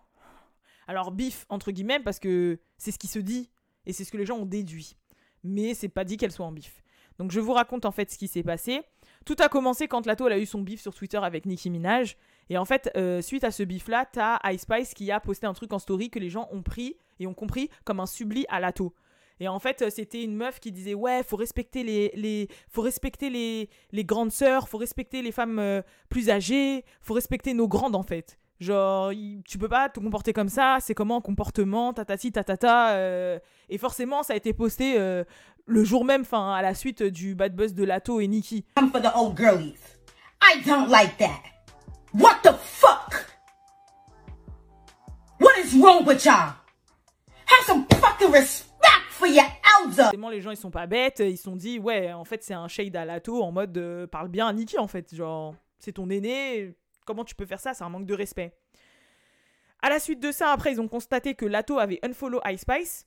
Alors 0.87 1.11
bif 1.11 1.45
entre 1.49 1.71
guillemets 1.71 1.99
parce 1.99 2.19
que 2.19 2.59
c'est 2.77 2.91
ce 2.91 2.99
qui 2.99 3.07
se 3.07 3.17
dit 3.17 3.49
et 3.85 3.93
c'est 3.93 4.03
ce 4.03 4.11
que 4.11 4.17
les 4.17 4.25
gens 4.25 4.37
ont 4.37 4.45
déduit. 4.45 4.95
Mais 5.43 5.73
c'est 5.73 5.89
pas 5.89 6.03
dit 6.03 6.17
qu'elle 6.17 6.31
soit 6.31 6.45
en 6.45 6.51
bif. 6.51 6.81
Donc 7.17 7.31
je 7.31 7.39
vous 7.39 7.53
raconte 7.53 7.85
en 7.85 7.91
fait 7.91 8.11
ce 8.11 8.17
qui 8.17 8.27
s'est 8.27 8.43
passé. 8.43 8.81
Tout 9.25 9.35
a 9.39 9.49
commencé 9.49 9.87
quand 9.87 10.05
Lato 10.05 10.25
a 10.25 10.37
eu 10.37 10.45
son 10.45 10.61
bif 10.61 10.81
sur 10.81 10.93
Twitter 10.93 11.17
avec 11.17 11.45
Nicki 11.45 11.69
Minaj. 11.69 12.17
Et 12.49 12.57
en 12.57 12.65
fait, 12.65 12.91
euh, 12.95 13.21
suite 13.21 13.43
à 13.43 13.51
ce 13.51 13.63
bif-là, 13.63 14.05
t'as 14.11 14.39
Ice 14.51 14.61
Spice 14.61 14.93
qui 14.93 15.11
a 15.11 15.19
posté 15.19 15.47
un 15.47 15.53
truc 15.53 15.73
en 15.73 15.79
story 15.79 16.09
que 16.09 16.19
les 16.19 16.29
gens 16.29 16.47
ont 16.51 16.61
pris 16.61 16.97
et 17.19 17.27
ont 17.27 17.33
compris 17.33 17.69
comme 17.85 17.99
un 17.99 18.05
subli 18.05 18.45
à 18.49 18.59
Lato. 18.59 18.93
Et 19.39 19.47
en 19.47 19.59
fait, 19.59 19.89
c'était 19.89 20.23
une 20.23 20.35
meuf 20.35 20.59
qui 20.59 20.71
disait 20.71 20.93
ouais, 20.93 21.23
faut 21.23 21.35
respecter 21.35 21.83
les, 21.83 22.11
les 22.15 22.47
faut 22.69 22.81
respecter 22.81 23.29
les, 23.29 23.69
les 23.91 24.05
grandes 24.05 24.31
sœurs, 24.31 24.69
faut 24.69 24.77
respecter 24.77 25.21
les 25.21 25.31
femmes 25.31 25.59
euh, 25.59 25.81
plus 26.09 26.29
âgées, 26.29 26.85
faut 27.01 27.13
respecter 27.13 27.53
nos 27.53 27.67
grandes 27.67 27.95
en 27.95 28.03
fait. 28.03 28.37
Genre, 28.59 29.11
tu 29.45 29.57
peux 29.57 29.67
pas 29.67 29.89
te 29.89 29.99
comporter 29.99 30.31
comme 30.31 30.47
ça, 30.47 30.77
c'est 30.79 30.93
comment 30.93 31.19
comportement, 31.19 31.91
tatati, 31.93 32.31
tatata. 32.31 32.91
Euh, 32.91 33.39
et 33.69 33.77
forcément, 33.77 34.23
ça 34.23 34.33
a 34.33 34.35
été 34.37 34.53
posté 34.53 34.97
euh, 34.97 35.25
le 35.65 35.83
jour 35.83 36.05
même, 36.05 36.21
enfin, 36.21 36.53
à 36.53 36.61
la 36.61 36.73
suite 36.73 37.03
du 37.03 37.35
bad 37.35 37.53
buzz 37.53 37.73
de 37.73 37.83
Lato 37.83 38.21
et 38.21 38.27
Nikki. 38.27 38.65
for 38.91 39.01
the 39.01 39.11
old 39.15 39.37
girlies. 39.37 39.97
I 40.41 40.61
don't 40.65 40.89
like 40.89 41.17
that. 41.17 41.41
What 42.13 42.37
the 42.43 42.53
fuck? 42.53 43.25
What 45.39 45.57
is 45.61 45.77
wrong 45.77 46.05
with 46.05 46.23
y'all? 46.23 46.53
Have 47.47 47.65
some 47.65 47.85
fucking 47.99 48.31
respect 48.31 49.09
for 49.09 49.27
your 49.27 49.43
elders. 49.81 50.11
Les 50.31 50.41
gens, 50.41 50.51
ils 50.51 50.57
sont 50.57 50.71
pas 50.71 50.87
bêtes, 50.87 51.19
ils 51.19 51.37
se 51.37 51.43
sont 51.43 51.57
dit, 51.57 51.77
ouais, 51.77 52.13
en 52.13 52.23
fait, 52.23 52.41
c'est 52.41 52.53
un 52.53 52.69
shade 52.69 52.95
à 52.95 53.03
Lato 53.03 53.43
en 53.43 53.51
mode 53.51 53.77
euh, 53.77 54.07
parle 54.07 54.29
bien 54.29 54.47
à 54.47 54.53
Nikki, 54.53 54.77
en 54.77 54.87
fait. 54.87 55.13
Genre, 55.13 55.53
c'est 55.79 55.93
ton 55.93 56.09
aîné, 56.09 56.73
Comment 57.05 57.23
tu 57.25 57.35
peux 57.35 57.45
faire 57.45 57.59
ça 57.59 57.73
C'est 57.73 57.83
un 57.83 57.89
manque 57.89 58.05
de 58.05 58.13
respect. 58.13 58.53
À 59.81 59.89
la 59.89 59.99
suite 59.99 60.19
de 60.19 60.31
ça, 60.31 60.51
après, 60.51 60.71
ils 60.71 60.81
ont 60.81 60.87
constaté 60.87 61.35
que 61.35 61.45
Lato 61.45 61.79
avait 61.79 61.99
unfollow 62.03 62.41
Ice 62.47 62.61
Spice. 62.61 63.05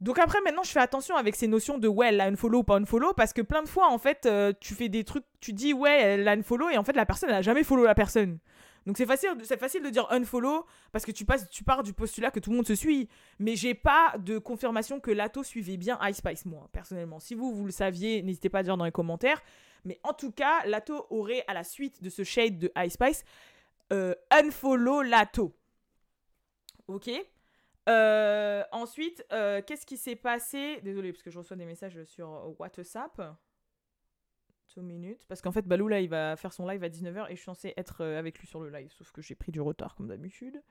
Donc 0.00 0.18
après, 0.18 0.40
maintenant, 0.44 0.62
je 0.62 0.70
fais 0.70 0.80
attention 0.80 1.16
avec 1.16 1.36
ces 1.36 1.46
notions 1.46 1.78
de 1.78 1.86
ouais, 1.86 2.08
elle 2.08 2.20
a 2.20 2.26
unfollow 2.26 2.60
ou 2.60 2.64
pas 2.64 2.76
unfollow, 2.76 3.12
parce 3.14 3.32
que 3.32 3.40
plein 3.40 3.62
de 3.62 3.68
fois, 3.68 3.88
en 3.88 3.98
fait, 3.98 4.26
euh, 4.26 4.52
tu 4.60 4.74
fais 4.74 4.88
des 4.88 5.04
trucs, 5.04 5.24
tu 5.40 5.52
dis 5.52 5.72
ouais, 5.72 6.00
elle 6.00 6.26
a 6.26 6.32
unfollow, 6.32 6.70
et 6.70 6.76
en 6.76 6.84
fait, 6.84 6.94
la 6.94 7.06
personne, 7.06 7.28
elle 7.28 7.36
a 7.36 7.42
jamais 7.42 7.62
follow 7.62 7.84
la 7.84 7.94
personne. 7.94 8.38
Donc 8.86 8.96
c'est 8.96 9.06
facile, 9.06 9.30
facile 9.58 9.82
de 9.82 9.90
dire 9.90 10.06
unfollow 10.10 10.66
parce 10.90 11.04
que 11.04 11.12
tu 11.12 11.24
passes, 11.24 11.48
tu 11.48 11.62
pars 11.62 11.82
du 11.82 11.92
postulat 11.92 12.30
que 12.30 12.40
tout 12.40 12.50
le 12.50 12.56
monde 12.56 12.66
se 12.66 12.74
suit. 12.74 13.08
Mais 13.38 13.54
j'ai 13.54 13.74
pas 13.74 14.14
de 14.18 14.38
confirmation 14.38 14.98
que 14.98 15.10
Lato 15.10 15.44
suivait 15.44 15.76
bien 15.76 15.98
Ice 16.08 16.16
Spice 16.16 16.46
moi 16.46 16.68
personnellement. 16.72 17.20
Si 17.20 17.34
vous 17.34 17.54
vous 17.54 17.64
le 17.64 17.70
saviez, 17.70 18.22
n'hésitez 18.22 18.48
pas 18.48 18.58
à 18.58 18.62
dire 18.62 18.76
dans 18.76 18.84
les 18.84 18.92
commentaires. 18.92 19.40
Mais 19.84 20.00
en 20.02 20.12
tout 20.12 20.32
cas, 20.32 20.64
Lato 20.66 21.06
aurait, 21.10 21.44
à 21.46 21.54
la 21.54 21.64
suite 21.64 22.02
de 22.02 22.10
ce 22.10 22.24
shade 22.24 22.58
de 22.58 22.72
Ice 22.76 22.94
Spice, 22.94 23.24
euh, 23.92 24.14
unfollow 24.30 25.02
Lato. 25.02 25.54
Ok 26.88 27.10
euh, 27.88 28.62
Ensuite, 28.72 29.24
euh, 29.32 29.60
qu'est-ce 29.66 29.86
qui 29.86 29.96
s'est 29.96 30.16
passé? 30.16 30.80
Désolé, 30.82 31.12
parce 31.12 31.22
que 31.22 31.30
je 31.30 31.38
reçois 31.38 31.56
des 31.56 31.66
messages 31.66 32.02
sur 32.04 32.54
WhatsApp. 32.58 33.20
Deux 34.76 34.82
minutes. 34.82 35.26
Parce 35.28 35.42
qu'en 35.42 35.52
fait, 35.52 35.66
Balou, 35.66 35.88
là, 35.88 36.00
il 36.00 36.08
va 36.08 36.36
faire 36.36 36.52
son 36.52 36.66
live 36.66 36.82
à 36.82 36.88
19h 36.88 37.26
et 37.26 37.32
je 37.32 37.36
suis 37.36 37.44
censée 37.44 37.74
être 37.76 38.04
avec 38.04 38.38
lui 38.38 38.46
sur 38.46 38.60
le 38.60 38.70
live. 38.70 38.90
Sauf 38.92 39.12
que 39.12 39.20
j'ai 39.20 39.34
pris 39.34 39.52
du 39.52 39.60
retard, 39.60 39.94
comme 39.94 40.08
d'habitude. 40.08 40.62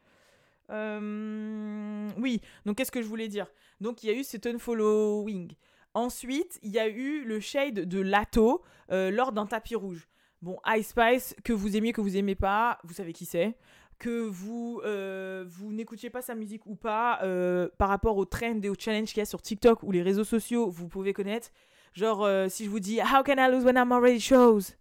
Oui, 0.69 2.41
donc 2.65 2.77
qu'est-ce 2.77 2.91
que 2.91 3.01
je 3.01 3.07
voulais 3.07 3.27
dire? 3.27 3.51
Donc, 3.81 4.03
il 4.03 4.07
y 4.07 4.09
a 4.09 4.13
eu 4.13 4.23
cet 4.23 4.47
unfollowing. 4.47 5.53
Ensuite, 5.93 6.59
il 6.63 6.71
y 6.71 6.79
a 6.79 6.87
eu 6.87 7.23
le 7.23 7.39
shade 7.39 7.73
de 7.73 7.99
Lato 7.99 8.63
euh, 8.91 9.11
lors 9.11 9.31
d'un 9.31 9.45
tapis 9.45 9.75
rouge. 9.75 10.07
Bon, 10.41 10.57
Ice 10.75 10.89
Spice, 10.89 11.35
que 11.43 11.53
vous 11.53 11.75
aimiez, 11.75 11.93
que 11.93 12.01
vous 12.01 12.17
aimez 12.17 12.35
pas, 12.35 12.79
vous 12.83 12.93
savez 12.93 13.13
qui 13.13 13.25
c'est. 13.25 13.57
Que 13.99 14.21
vous, 14.21 14.81
euh, 14.85 15.45
vous 15.47 15.71
n'écoutiez 15.71 16.09
pas 16.09 16.21
sa 16.21 16.33
musique 16.33 16.65
ou 16.65 16.75
pas, 16.75 17.19
euh, 17.23 17.69
par 17.77 17.89
rapport 17.89 18.17
aux 18.17 18.25
trends 18.25 18.59
et 18.63 18.69
aux 18.69 18.75
challenges 18.77 19.09
qu'il 19.09 19.19
y 19.19 19.21
a 19.21 19.25
sur 19.25 19.41
TikTok 19.41 19.83
ou 19.83 19.91
les 19.91 20.01
réseaux 20.01 20.23
sociaux, 20.23 20.69
vous 20.69 20.87
pouvez 20.87 21.13
connaître. 21.13 21.49
Genre, 21.93 22.25
si 22.49 22.63
je 22.65 22.69
vous 22.69 22.79
dis 22.79 22.99
How 23.01 23.21
can 23.21 23.35
I 23.37 23.51
lose 23.51 23.65
when 23.65 23.75
I'm 23.75 23.91
already 23.91 24.21
chose? 24.21 24.77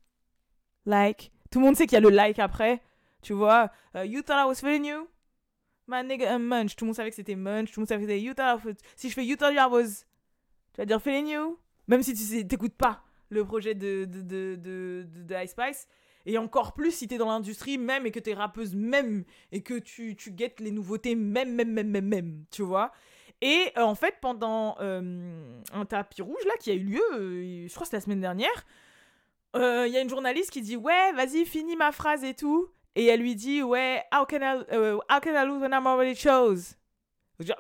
Like. 0.86 1.32
Tout 1.50 1.58
le 1.58 1.66
monde 1.66 1.76
sait 1.76 1.86
qu'il 1.86 1.94
y 1.94 1.96
a 1.96 2.00
le 2.00 2.10
like 2.10 2.38
après. 2.38 2.80
Tu 3.20 3.32
vois, 3.32 3.72
You 3.96 4.22
thought 4.22 4.46
I 4.46 4.46
was 4.46 4.60
feeling 4.60 4.84
you? 4.84 5.08
My 5.88 6.04
nigga, 6.04 6.38
munch. 6.38 6.76
Tout 6.76 6.84
le 6.84 6.90
monde 6.90 6.96
savait 6.96 7.10
que 7.10 7.16
c'était 7.16 7.34
munch. 7.34 7.72
Tout 7.72 7.80
le 7.80 7.82
monde 7.82 7.88
savait 7.88 8.06
que 8.06 8.12
c'était. 8.12 8.78
Si 8.94 9.08
je 9.08 9.14
fais 9.14 9.26
You 9.26 9.34
thought 9.34 9.52
I 9.52 9.66
was 9.68 10.04
tu 10.80 10.86
vas 10.86 10.86
dire 10.86 11.02
feeling 11.02 11.28
you 11.28 11.58
Même 11.88 12.02
si 12.02 12.14
tu 12.14 12.46
t'écoutes 12.46 12.74
pas 12.74 13.02
le 13.28 13.44
projet 13.44 13.74
de, 13.74 14.06
de, 14.06 14.22
de, 14.22 14.56
de, 14.56 15.06
de 15.06 15.44
Ice 15.44 15.50
Spice. 15.50 15.86
Et 16.24 16.38
encore 16.38 16.72
plus 16.72 16.90
si 16.90 17.06
t'es 17.06 17.18
dans 17.18 17.28
l'industrie 17.28 17.76
même 17.76 18.06
et 18.06 18.10
que 18.10 18.18
t'es 18.18 18.32
rappeuse 18.32 18.74
même 18.74 19.24
et 19.52 19.62
que 19.62 19.74
tu, 19.78 20.16
tu 20.16 20.30
guettes 20.30 20.58
les 20.58 20.70
nouveautés 20.70 21.14
même, 21.14 21.54
même, 21.54 21.70
même, 21.70 21.88
même, 21.88 22.06
même, 22.06 22.44
tu 22.50 22.62
vois. 22.62 22.92
Et 23.42 23.72
euh, 23.76 23.82
en 23.82 23.94
fait, 23.94 24.16
pendant 24.22 24.76
euh, 24.80 25.60
un 25.72 25.84
tapis 25.84 26.22
rouge 26.22 26.44
là 26.46 26.52
qui 26.58 26.70
a 26.70 26.74
eu 26.74 26.80
lieu, 26.84 27.02
euh, 27.12 27.66
je 27.68 27.72
crois 27.72 27.82
que 27.82 27.86
c'était 27.86 27.98
la 27.98 28.02
semaine 28.02 28.20
dernière, 28.20 28.66
il 29.54 29.90
y 29.92 29.96
a 29.96 30.00
une 30.00 30.10
journaliste 30.10 30.50
qui 30.50 30.62
dit 30.62 30.76
Ouais, 30.76 31.12
vas-y, 31.12 31.44
finis 31.44 31.76
ma 31.76 31.92
phrase 31.92 32.24
et 32.24 32.34
tout. 32.34 32.68
Et 32.94 33.06
elle 33.06 33.20
lui 33.20 33.34
dit 33.34 33.62
Ouais, 33.62 34.02
how 34.14 34.24
can 34.24 34.40
I, 34.40 34.64
how 35.10 35.20
can 35.20 35.34
I 35.34 35.46
lose 35.46 35.60
when 35.60 35.72
I'm 35.72 35.86
already 35.86 36.14
chose? 36.14 36.76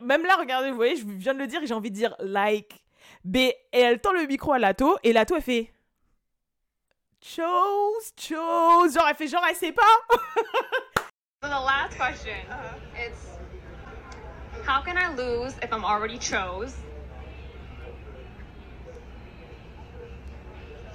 Même 0.02 0.24
là, 0.24 0.36
regardez, 0.36 0.70
vous 0.70 0.76
voyez, 0.76 0.96
je 0.96 1.06
viens 1.06 1.34
de 1.34 1.38
le 1.38 1.46
dire 1.46 1.62
et 1.62 1.66
j'ai 1.66 1.74
envie 1.74 1.90
de 1.90 1.96
dire 1.96 2.14
like. 2.20 2.79
B, 3.24 3.36
et 3.36 3.56
elle 3.72 4.00
tend 4.00 4.12
le 4.12 4.26
micro 4.26 4.52
à 4.52 4.58
Lato, 4.58 4.98
et 5.02 5.12
Lato, 5.12 5.36
elle 5.36 5.42
fait 5.42 5.72
Chose, 7.22 8.12
chose. 8.18 8.94
Genre, 8.94 9.06
elle 9.08 9.14
fait 9.14 9.28
genre, 9.28 9.44
elle 9.48 9.54
sait 9.54 9.72
pas. 9.72 9.82
so 11.42 11.48
the 11.48 11.48
last 11.48 11.96
question, 11.98 12.32
uh 12.48 12.54
-huh. 12.54 13.06
it's 13.06 13.30
how 14.64 14.80
can 14.82 14.96
I 14.96 15.14
lose 15.14 15.54
if 15.62 15.72
I'm 15.72 15.84
already 15.84 16.18
chose? 16.18 16.74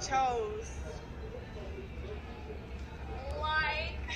Chose. 0.00 0.70
Like, 3.40 4.08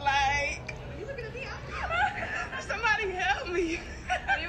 like. 0.00 0.74
Are 0.74 1.00
you 1.00 1.06
looking 1.06 1.24
at 1.24 1.34
me? 1.34 1.46
Somebody 2.68 3.10
help 3.12 3.48
me. 3.48 3.80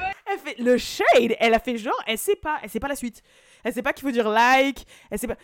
Elle 0.25 0.39
fait 0.39 0.57
le 0.57 0.77
shade, 0.77 1.35
elle 1.39 1.53
a 1.53 1.59
fait 1.59 1.77
genre, 1.77 2.01
elle 2.07 2.17
sait 2.17 2.35
pas, 2.35 2.59
elle 2.63 2.69
sait 2.69 2.79
pas 2.79 2.87
la 2.87 2.95
suite. 2.95 3.21
Elle 3.63 3.73
sait 3.73 3.83
pas 3.83 3.93
qu'il 3.93 4.03
faut 4.03 4.11
dire 4.11 4.29
like, 4.29 4.85
elle 5.11 5.19
sait 5.19 5.27
pas. 5.27 5.37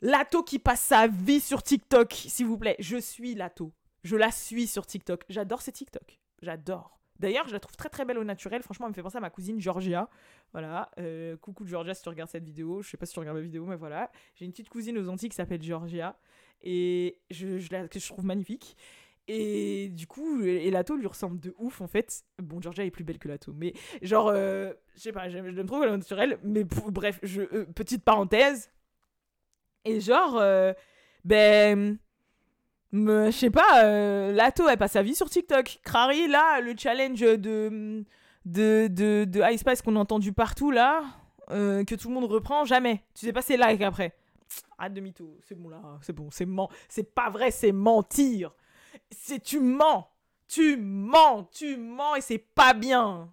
Lato 0.00 0.42
qui 0.42 0.58
passe 0.58 0.82
sa 0.82 1.08
vie 1.08 1.40
sur 1.40 1.62
TikTok, 1.62 2.12
s'il 2.12 2.46
vous 2.46 2.58
plaît. 2.58 2.76
Je 2.78 2.96
suis 2.96 3.34
Lato. 3.34 3.72
Je 4.04 4.16
la 4.16 4.30
suis 4.30 4.68
sur 4.68 4.86
TikTok. 4.86 5.24
J'adore 5.28 5.60
ses 5.60 5.72
TikTok. 5.72 6.20
J'adore. 6.40 6.98
D'ailleurs, 7.18 7.48
je 7.48 7.52
la 7.52 7.58
trouve 7.58 7.76
très 7.76 7.88
très 7.88 8.04
belle 8.04 8.18
au 8.18 8.24
naturel. 8.24 8.62
Franchement, 8.62 8.86
elle 8.86 8.90
me 8.90 8.94
fait 8.94 9.02
penser 9.02 9.16
à 9.16 9.20
ma 9.20 9.30
cousine 9.30 9.60
Georgia. 9.60 10.08
Voilà. 10.52 10.88
Euh, 11.00 11.36
coucou 11.36 11.66
Georgia 11.66 11.92
si 11.94 12.02
tu 12.02 12.08
regardes 12.08 12.30
cette 12.30 12.44
vidéo. 12.44 12.80
Je 12.80 12.90
sais 12.90 12.96
pas 12.96 13.06
si 13.06 13.12
tu 13.12 13.18
regardes 13.18 13.38
la 13.38 13.42
vidéo, 13.42 13.66
mais 13.66 13.76
voilà. 13.76 14.10
J'ai 14.36 14.44
une 14.44 14.52
petite 14.52 14.68
cousine 14.68 14.96
aux 14.98 15.08
Antilles 15.08 15.28
qui 15.28 15.34
s'appelle 15.34 15.62
Georgia. 15.62 16.16
Et 16.62 17.18
je, 17.30 17.58
je 17.58 17.72
la, 17.72 17.88
que 17.88 17.98
je 17.98 18.06
trouve 18.06 18.24
magnifique. 18.24 18.76
Et 19.30 19.90
du 19.90 20.06
coup, 20.06 20.40
et 20.42 20.70
Lato 20.70 20.96
lui 20.96 21.06
ressemble 21.06 21.38
de 21.38 21.54
ouf 21.58 21.82
en 21.82 21.86
fait. 21.86 22.24
Bon, 22.42 22.62
Georgia 22.62 22.82
est 22.84 22.90
plus 22.90 23.04
belle 23.04 23.18
que 23.18 23.28
Lato, 23.28 23.52
mais 23.54 23.74
genre, 24.00 24.28
euh, 24.28 24.72
je 24.94 25.02
sais 25.02 25.12
pas, 25.12 25.28
j'aime 25.28 25.66
trop 25.66 25.84
le 25.84 25.90
naturel, 25.90 26.38
mais 26.42 26.64
bref, 26.64 27.20
je, 27.22 27.42
euh, 27.42 27.66
petite 27.74 28.02
parenthèse. 28.02 28.70
Et 29.84 30.00
genre, 30.00 30.38
euh, 30.38 30.72
ben, 31.24 31.98
je 32.92 33.30
sais 33.30 33.50
pas, 33.50 34.32
Lato 34.32 34.66
elle 34.66 34.78
passe 34.78 34.92
sa 34.92 35.02
vie 35.02 35.14
sur 35.14 35.28
TikTok. 35.28 35.80
Crary, 35.82 36.26
là, 36.26 36.62
le 36.62 36.74
challenge 36.74 37.20
de, 37.20 37.36
de, 38.46 38.88
de, 38.88 39.26
de 39.26 39.52
Ice 39.52 39.60
Spice 39.60 39.82
qu'on 39.82 39.96
a 39.96 40.00
entendu 40.00 40.32
partout 40.32 40.70
là, 40.70 41.04
que 41.48 41.94
tout 41.96 42.08
le 42.08 42.14
monde 42.14 42.30
reprend, 42.32 42.64
jamais. 42.64 43.02
Tu 43.14 43.26
sais 43.26 43.32
pas, 43.34 43.42
c'est 43.42 43.58
like 43.58 43.82
après. 43.82 44.16
Ah, 44.78 44.88
demi-tour, 44.88 45.36
c'est 45.42 45.54
bon 45.54 45.68
là, 45.68 45.82
c'est 46.00 46.14
bon, 46.14 46.30
c'est 46.30 46.48
c'est 46.88 47.14
pas 47.14 47.28
vrai, 47.28 47.50
c'est 47.50 47.72
mentir 47.72 48.54
c'est 49.10 49.42
tu 49.42 49.60
mens. 49.60 50.10
Tu 50.48 50.76
mens, 50.78 51.44
tu 51.52 51.76
mens 51.76 52.14
et 52.14 52.20
c'est 52.20 52.38
pas 52.38 52.72
bien. 52.72 53.32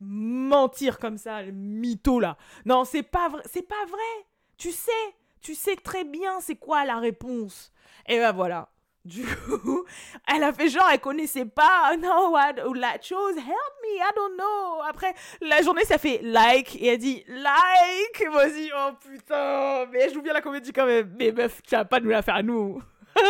Mentir 0.00 0.98
comme 0.98 1.16
ça, 1.16 1.42
le 1.42 1.52
mytho 1.52 2.20
là. 2.20 2.36
Non, 2.66 2.84
c'est 2.84 3.02
pas 3.02 3.28
vrai, 3.28 3.42
c'est 3.50 3.66
pas 3.66 3.84
vrai. 3.88 4.26
Tu 4.58 4.70
sais, 4.70 4.92
tu 5.40 5.54
sais 5.54 5.76
très 5.76 6.04
bien 6.04 6.40
c'est 6.40 6.56
quoi 6.56 6.84
la 6.84 6.98
réponse. 6.98 7.72
Et 8.06 8.18
ben 8.18 8.32
voilà. 8.32 8.68
Du 9.06 9.24
coup, 9.24 9.84
elle 10.26 10.42
a 10.42 10.52
fait 10.52 10.68
genre, 10.68 10.88
elle 10.92 10.98
connaissait 10.98 11.46
pas. 11.46 11.96
No, 11.96 12.36
la 12.74 13.00
chose, 13.00 13.36
help 13.36 13.46
me, 13.46 13.98
I 13.98 14.10
don't 14.16 14.34
know. 14.36 14.82
Après, 14.82 15.14
la 15.40 15.62
journée, 15.62 15.84
ça 15.84 15.96
fait 15.96 16.18
like. 16.22 16.74
Et 16.82 16.88
elle 16.88 16.98
dit 16.98 17.24
like. 17.28 18.28
Vas-y, 18.32 18.72
oh 18.76 18.90
putain. 19.00 19.86
Mais 19.92 20.08
je 20.08 20.14
joue 20.14 20.22
bien 20.22 20.32
la 20.32 20.40
comédie 20.40 20.72
quand 20.72 20.86
même. 20.86 21.14
Mais 21.16 21.30
meuf, 21.30 21.62
tu 21.62 21.76
vas 21.76 21.84
pas 21.84 22.00
nous 22.00 22.10
la 22.10 22.22
faire 22.22 22.34
à 22.34 22.42
nous. 22.42 22.82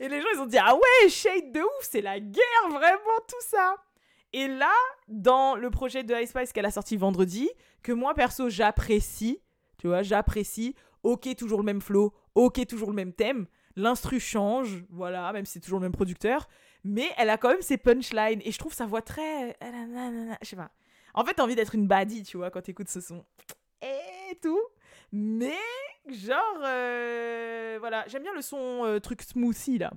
Et 0.00 0.08
les 0.08 0.20
gens, 0.20 0.28
ils 0.34 0.40
ont 0.40 0.46
dit, 0.46 0.58
ah 0.58 0.74
ouais, 0.74 1.08
shade 1.08 1.52
de 1.52 1.60
ouf, 1.60 1.82
c'est 1.82 2.00
la 2.00 2.20
guerre, 2.20 2.68
vraiment, 2.68 3.18
tout 3.26 3.40
ça. 3.40 3.76
Et 4.32 4.46
là, 4.46 4.74
dans 5.08 5.56
le 5.56 5.70
projet 5.70 6.04
de 6.04 6.14
Ice 6.14 6.30
Spice 6.30 6.52
qu'elle 6.52 6.66
a 6.66 6.70
sorti 6.70 6.96
vendredi, 6.96 7.50
que 7.82 7.92
moi, 7.92 8.14
perso, 8.14 8.48
j'apprécie, 8.48 9.40
tu 9.78 9.88
vois, 9.88 10.02
j'apprécie, 10.02 10.74
ok, 11.02 11.34
toujours 11.36 11.58
le 11.58 11.64
même 11.64 11.80
flow, 11.80 12.12
ok, 12.34 12.66
toujours 12.66 12.90
le 12.90 12.94
même 12.94 13.12
thème, 13.12 13.46
l'instru 13.74 14.20
change, 14.20 14.84
voilà, 14.90 15.32
même 15.32 15.46
si 15.46 15.54
c'est 15.54 15.60
toujours 15.60 15.78
le 15.78 15.84
même 15.84 15.92
producteur, 15.92 16.48
mais 16.84 17.10
elle 17.16 17.30
a 17.30 17.38
quand 17.38 17.48
même 17.48 17.62
ses 17.62 17.78
punchlines, 17.78 18.40
et 18.44 18.52
je 18.52 18.58
trouve 18.58 18.74
sa 18.74 18.86
voix 18.86 19.02
très... 19.02 19.56
Je 20.42 20.48
sais 20.48 20.56
pas. 20.56 20.70
En 21.14 21.24
fait, 21.24 21.34
t'as 21.34 21.42
envie 21.42 21.56
d'être 21.56 21.74
une 21.74 21.88
baddie, 21.88 22.22
tu 22.22 22.36
vois, 22.36 22.50
quand 22.50 22.60
t'écoutes 22.60 22.88
ce 22.88 23.00
son. 23.00 23.24
Et 23.82 24.36
tout. 24.42 24.60
Mais 25.12 25.56
genre, 26.10 26.60
euh, 26.62 27.76
voilà, 27.80 28.04
j'aime 28.08 28.22
bien 28.22 28.34
le 28.34 28.42
son 28.42 28.84
euh, 28.84 28.98
truc 28.98 29.22
smoothie 29.22 29.78
là. 29.78 29.92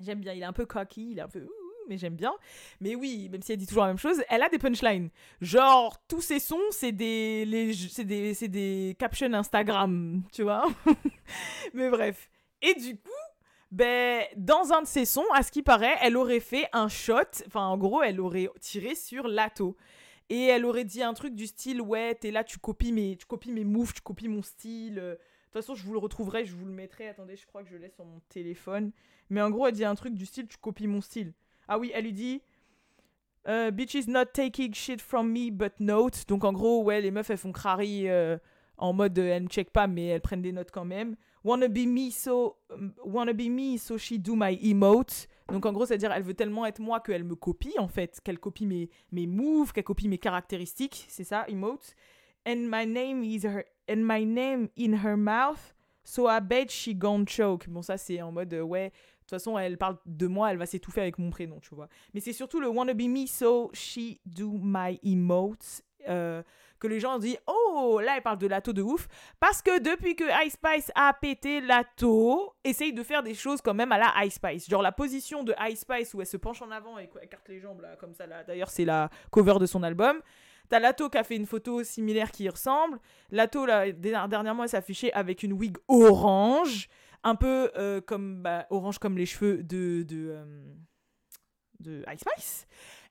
J'aime 0.00 0.20
bien, 0.20 0.32
il 0.32 0.42
est 0.42 0.46
un 0.46 0.52
peu 0.52 0.66
cocky, 0.66 1.10
il 1.12 1.18
est 1.18 1.22
un 1.22 1.28
peu. 1.28 1.46
mais 1.88 1.98
j'aime 1.98 2.14
bien. 2.14 2.32
Mais 2.80 2.94
oui, 2.94 3.28
même 3.30 3.42
si 3.42 3.52
elle 3.52 3.58
dit 3.58 3.66
toujours 3.66 3.82
la 3.82 3.88
même 3.88 3.98
chose, 3.98 4.22
elle 4.28 4.42
a 4.42 4.48
des 4.48 4.58
punchlines. 4.58 5.10
Genre, 5.40 5.98
tous 6.06 6.20
ses 6.20 6.38
sons, 6.38 6.60
c'est 6.70 6.92
des, 6.92 7.44
des, 7.44 8.48
des 8.48 8.96
captions 8.98 9.32
Instagram, 9.32 10.22
tu 10.32 10.44
vois. 10.44 10.66
mais 11.74 11.90
bref. 11.90 12.30
Et 12.62 12.74
du 12.74 12.96
coup, 12.96 13.10
ben, 13.70 14.24
dans 14.36 14.72
un 14.72 14.82
de 14.82 14.86
ses 14.86 15.04
sons, 15.04 15.26
à 15.34 15.42
ce 15.42 15.50
qui 15.50 15.62
paraît, 15.62 15.96
elle 16.00 16.16
aurait 16.16 16.40
fait 16.40 16.68
un 16.72 16.88
shot, 16.88 17.14
enfin 17.46 17.66
en 17.66 17.76
gros, 17.76 18.02
elle 18.02 18.20
aurait 18.20 18.48
tiré 18.60 18.94
sur 18.94 19.28
Lato. 19.28 19.76
Et 20.30 20.44
elle 20.44 20.64
aurait 20.64 20.84
dit 20.84 21.02
un 21.02 21.14
truc 21.14 21.34
du 21.34 21.46
style, 21.46 21.80
ouais, 21.80 22.14
t'es 22.14 22.30
là, 22.30 22.44
tu 22.44 22.58
copies 22.58 22.92
mes, 22.92 23.16
tu 23.16 23.24
copies 23.26 23.52
mes 23.52 23.64
moves, 23.64 23.94
tu 23.94 24.02
copies 24.02 24.28
mon 24.28 24.42
style. 24.42 24.96
De 24.96 25.18
toute 25.44 25.52
façon, 25.52 25.74
je 25.74 25.84
vous 25.84 25.92
le 25.94 25.98
retrouverai, 25.98 26.44
je 26.44 26.54
vous 26.54 26.66
le 26.66 26.72
mettrai. 26.72 27.08
Attendez, 27.08 27.36
je 27.36 27.46
crois 27.46 27.62
que 27.62 27.70
je 27.70 27.76
l'ai 27.76 27.88
sur 27.88 28.04
mon 28.04 28.20
téléphone. 28.28 28.92
Mais 29.30 29.40
en 29.40 29.50
gros, 29.50 29.66
elle 29.66 29.74
dit 29.74 29.84
un 29.84 29.94
truc 29.94 30.14
du 30.14 30.26
style, 30.26 30.46
tu 30.46 30.58
copies 30.58 30.86
mon 30.86 31.00
style. 31.00 31.32
Ah 31.66 31.78
oui, 31.78 31.90
elle 31.94 32.04
lui 32.04 32.12
dit, 32.12 32.42
euh, 33.46 33.70
bitches 33.70 34.06
not 34.06 34.26
taking 34.26 34.74
shit 34.74 35.00
from 35.00 35.30
me, 35.30 35.50
but 35.50 35.72
note. 35.80 36.26
Donc 36.28 36.44
en 36.44 36.52
gros, 36.52 36.82
ouais, 36.82 37.00
les 37.00 37.10
meufs, 37.10 37.30
elles 37.30 37.38
font 37.38 37.52
crari 37.52 38.08
euh, 38.08 38.36
en 38.76 38.92
mode, 38.92 39.18
euh, 39.18 39.36
elles 39.36 39.44
ne 39.44 39.48
check 39.48 39.70
pas, 39.70 39.86
mais 39.86 40.06
elles 40.06 40.20
prennent 40.20 40.42
des 40.42 40.52
notes 40.52 40.70
quand 40.70 40.84
même. 40.84 41.16
Wanna 41.44 41.68
be 41.68 41.86
me, 41.86 42.10
so, 42.10 42.58
wanna 43.04 43.32
be 43.32 43.48
me, 43.48 43.78
so 43.78 43.96
she 43.96 44.18
do 44.18 44.34
my 44.36 44.58
emote. 44.62 45.28
Donc 45.50 45.64
en 45.64 45.72
gros, 45.72 45.86
c'est-à-dire, 45.86 46.12
elle 46.12 46.22
veut 46.22 46.34
tellement 46.34 46.66
être 46.66 46.80
moi 46.80 47.00
qu'elle 47.00 47.24
me 47.24 47.34
copie, 47.34 47.74
en 47.78 47.88
fait, 47.88 48.20
qu'elle 48.22 48.38
copie 48.38 48.66
mes, 48.66 48.90
mes 49.12 49.26
moves, 49.26 49.72
qu'elle 49.72 49.84
copie 49.84 50.08
mes 50.08 50.18
caractéristiques, 50.18 51.06
c'est 51.08 51.24
ça, 51.24 51.46
emote. 51.48 51.94
And 52.46 52.68
my 52.70 52.86
name 52.86 53.22
is 53.24 53.44
her, 53.46 53.64
and 53.90 53.96
my 53.98 54.24
name 54.24 54.68
in 54.78 54.92
her 55.04 55.16
mouth, 55.16 55.74
so 56.04 56.28
I 56.28 56.40
bet 56.40 56.68
she 56.70 56.94
gon' 56.94 57.24
choke. 57.26 57.68
Bon, 57.68 57.82
ça, 57.82 57.96
c'est 57.96 58.20
en 58.20 58.32
mode, 58.32 58.52
euh, 58.54 58.62
ouais, 58.62 58.90
de 58.90 58.94
toute 59.20 59.30
façon, 59.30 59.58
elle 59.58 59.78
parle 59.78 59.96
de 60.06 60.26
moi, 60.26 60.50
elle 60.50 60.58
va 60.58 60.66
s'étouffer 60.66 61.00
avec 61.00 61.18
mon 61.18 61.30
prénom, 61.30 61.60
tu 61.60 61.74
vois. 61.74 61.88
Mais 62.14 62.20
c'est 62.20 62.32
surtout 62.32 62.60
le 62.60 62.68
wanna 62.68 62.94
be 62.94 63.08
me, 63.08 63.26
so 63.26 63.70
she 63.72 64.18
do 64.26 64.52
my 64.62 64.98
emotes. 65.02 65.82
euh, 66.08 66.42
que 66.78 66.86
les 66.86 67.00
gens 67.00 67.18
disent 67.18 67.38
Oh, 67.46 68.00
là, 68.02 68.14
elle 68.16 68.22
parle 68.22 68.38
de 68.38 68.46
Lato 68.46 68.72
de 68.72 68.82
ouf. 68.82 69.08
Parce 69.40 69.62
que 69.62 69.80
depuis 69.80 70.16
que 70.16 70.24
Ice 70.46 70.54
Spice 70.54 70.92
a 70.94 71.12
pété 71.14 71.60
Lato, 71.60 72.54
essaye 72.64 72.92
de 72.92 73.02
faire 73.02 73.22
des 73.22 73.34
choses 73.34 73.60
quand 73.60 73.74
même 73.74 73.92
à 73.92 73.98
la 73.98 74.24
Ice 74.24 74.34
Spice. 74.34 74.68
Genre 74.68 74.82
la 74.82 74.92
position 74.92 75.42
de 75.44 75.54
Ice 75.68 75.80
Spice 75.80 76.14
où 76.14 76.20
elle 76.20 76.26
se 76.26 76.36
penche 76.36 76.62
en 76.62 76.70
avant 76.70 76.98
et 76.98 77.08
écarte 77.22 77.48
les 77.48 77.60
jambes, 77.60 77.80
là, 77.80 77.96
comme 77.96 78.14
ça. 78.14 78.26
là. 78.26 78.44
D'ailleurs, 78.44 78.70
c'est 78.70 78.84
la 78.84 79.10
cover 79.30 79.58
de 79.60 79.66
son 79.66 79.82
album. 79.82 80.20
T'as 80.68 80.80
Lato 80.80 81.08
qui 81.08 81.18
a 81.18 81.24
fait 81.24 81.36
une 81.36 81.46
photo 81.46 81.82
similaire 81.82 82.30
qui 82.30 82.44
y 82.44 82.48
ressemble. 82.48 82.98
Lato, 83.30 83.64
là, 83.64 83.90
dernièrement, 83.92 84.64
elle 84.64 84.68
s'affichait 84.68 85.12
avec 85.12 85.42
une 85.42 85.52
wig 85.54 85.76
orange. 85.88 86.88
Un 87.24 87.34
peu 87.34 87.70
euh, 87.76 88.00
comme 88.00 88.42
bah, 88.42 88.66
orange 88.70 88.98
comme 88.98 89.18
les 89.18 89.26
cheveux 89.26 89.62
de, 89.64 90.02
de, 90.02 90.28
euh, 90.30 90.74
de 91.80 92.04
Ice 92.12 92.20
Spice. 92.20 92.66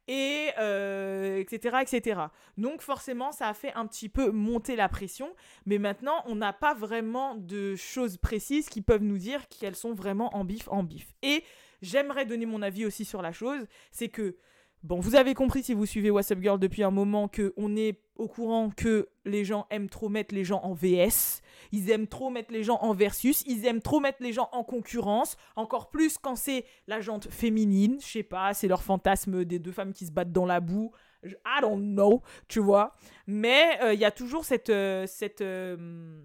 Et 0.07 0.51
euh, 0.57 1.37
etc., 1.37 1.77
etc. 1.81 2.21
Donc 2.57 2.81
forcément, 2.81 3.31
ça 3.31 3.49
a 3.49 3.53
fait 3.53 3.73
un 3.73 3.85
petit 3.85 4.07
peu 4.07 4.31
monter 4.31 4.75
la 4.75 4.87
pression. 4.87 5.35
Mais 5.65 5.79
maintenant, 5.79 6.23
on 6.25 6.35
n'a 6.35 6.53
pas 6.53 6.73
vraiment 6.73 7.35
de 7.35 7.75
choses 7.75 8.17
précises 8.17 8.69
qui 8.69 8.81
peuvent 8.81 9.03
nous 9.03 9.17
dire 9.17 9.47
qu'elles 9.49 9.75
sont 9.75 9.93
vraiment 9.93 10.35
en 10.35 10.45
bif, 10.45 10.67
en 10.69 10.83
bif. 10.83 11.13
Et 11.23 11.43
j'aimerais 11.81 12.25
donner 12.25 12.45
mon 12.45 12.61
avis 12.61 12.85
aussi 12.85 13.03
sur 13.03 13.21
la 13.21 13.33
chose. 13.33 13.67
C'est 13.91 14.09
que 14.09 14.37
Bon, 14.83 14.99
vous 14.99 15.15
avez 15.15 15.33
compris 15.33 15.63
si 15.63 15.73
vous 15.73 15.85
suivez 15.85 16.11
What's 16.11 16.31
Up 16.31 16.39
Girl 16.41 16.59
depuis 16.59 16.83
un 16.83 16.91
moment 16.91 17.27
que 17.27 17.53
on 17.57 17.75
est 17.75 17.99
au 18.15 18.27
courant 18.27 18.69
que 18.69 19.09
les 19.25 19.43
gens 19.43 19.67
aiment 19.69 19.89
trop 19.89 20.09
mettre 20.09 20.33
les 20.33 20.43
gens 20.43 20.61
en 20.63 20.73
VS, 20.73 21.41
ils 21.71 21.89
aiment 21.89 22.07
trop 22.07 22.29
mettre 22.29 22.51
les 22.51 22.63
gens 22.63 22.77
en 22.81 22.93
versus, 22.93 23.43
ils 23.47 23.65
aiment 23.65 23.81
trop 23.81 23.99
mettre 23.99 24.21
les 24.21 24.33
gens 24.33 24.49
en 24.51 24.63
concurrence, 24.63 25.37
encore 25.55 25.89
plus 25.89 26.17
quand 26.17 26.35
c'est 26.35 26.65
la 26.87 27.01
jante 27.01 27.27
féminine, 27.29 27.97
je 27.99 28.07
sais 28.07 28.23
pas, 28.23 28.53
c'est 28.53 28.67
leur 28.67 28.83
fantasme 28.83 29.45
des 29.45 29.59
deux 29.59 29.71
femmes 29.71 29.93
qui 29.93 30.05
se 30.05 30.11
battent 30.11 30.31
dans 30.31 30.45
la 30.45 30.59
boue, 30.59 30.91
I 31.23 31.61
don't 31.61 31.93
know, 31.93 32.21
tu 32.47 32.59
vois. 32.59 32.91
Mais 33.25 33.79
euh, 33.81 33.93
il 33.93 33.99
y 33.99 34.05
a 34.05 34.11
toujours 34.11 34.45
cette 34.45 34.69
euh, 34.69 35.05
cette 35.07 35.41
euh, 35.41 36.21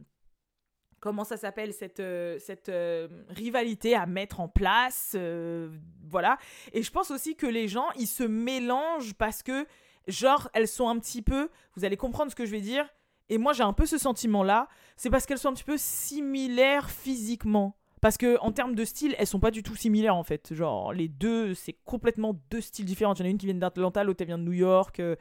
comment 1.03 1.25
ça 1.25 1.37
s'appelle 1.37 1.75
cette 1.75 2.01
euh, 2.01 2.38
cette 2.38 2.71
euh, 2.71 3.09
rivalité 3.29 3.95
à 3.95 4.07
mettre 4.07 4.41
en 4.41 4.49
place, 4.49 5.15
euh, 5.17 5.69
voilà. 6.09 6.38
Et 6.73 6.83
je 6.83 6.91
pense 6.91 7.11
aussi 7.11 7.35
que 7.37 7.47
les 7.47 7.69
gens, 7.69 7.88
ils 7.99 8.07
se 8.07 8.23
mélangent 8.23 9.12
parce 9.15 9.43
que, 9.43 9.67
genre, 10.07 10.49
elles 10.55 10.69
sont 10.69 10.88
un 10.88 10.99
petit 10.99 11.21
peu. 11.21 11.51
Vous 11.75 11.85
allez 11.85 11.97
comprendre 11.97 12.31
ce 12.31 12.37
que 12.37 12.47
je 12.47 12.53
vais 12.53 12.61
dire. 12.61 12.88
Et 13.29 13.37
moi, 13.37 13.53
j'ai 13.53 13.65
un 13.65 13.73
peu 13.73 13.85
ce 13.85 13.99
sentiment-là. 13.99 14.69
C'est 14.97 15.11
parce 15.11 15.27
qu'elles 15.27 15.38
sont 15.38 15.49
un 15.49 15.55
petit 15.55 15.65
peu 15.65 15.77
similaires 15.77 16.88
physiquement. 16.88 17.77
Parce 18.01 18.17
que 18.17 18.38
en 18.41 18.53
termes 18.53 18.75
de 18.75 18.85
style, 18.85 19.15
elles 19.19 19.27
sont 19.27 19.41
pas 19.41 19.51
du 19.51 19.62
tout 19.62 19.77
similaires 19.77 20.17
en 20.17 20.25
fait. 20.25 20.55
Genre, 20.55 20.93
les 20.93 21.09
deux, 21.09 21.55
c'est 21.55 21.77
complètement 21.85 22.37
deux 22.51 22.61
styles 22.61 22.85
différents. 22.85 23.15
Il 23.15 23.21
y 23.21 23.23
en 23.23 23.27
a 23.27 23.29
une 23.29 23.38
qui 23.38 23.47
vient 23.47 23.55
d'Atlanta, 23.55 24.05
l'autre 24.05 24.21
elle 24.23 24.29
vient 24.29 24.38
de 24.38 24.45
New 24.45 24.53
York. 24.53 25.01
euh, 25.01 25.17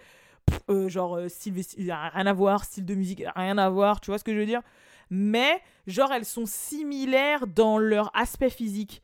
pff, 0.46 0.60
euh, 0.70 0.90
genre, 0.90 1.20
style 1.28 1.54
rien 2.14 2.26
à 2.28 2.34
voir, 2.34 2.66
style 2.66 2.86
de 2.86 2.96
musique, 2.96 3.24
rien 3.36 3.58
à 3.58 3.70
voir. 3.70 4.00
Tu 4.00 4.12
vois 4.12 4.20
ce 4.20 4.24
que 4.24 4.34
je 4.34 4.38
veux 4.40 4.46
dire? 4.46 4.62
Mais, 5.12 5.62
genre, 5.86 6.12
elles 6.12 6.26
sont 6.26 6.46
similaires 6.48 7.46
dans 7.46 7.78
leur 7.78 8.10
aspect 8.16 8.50
physique. 8.50 9.04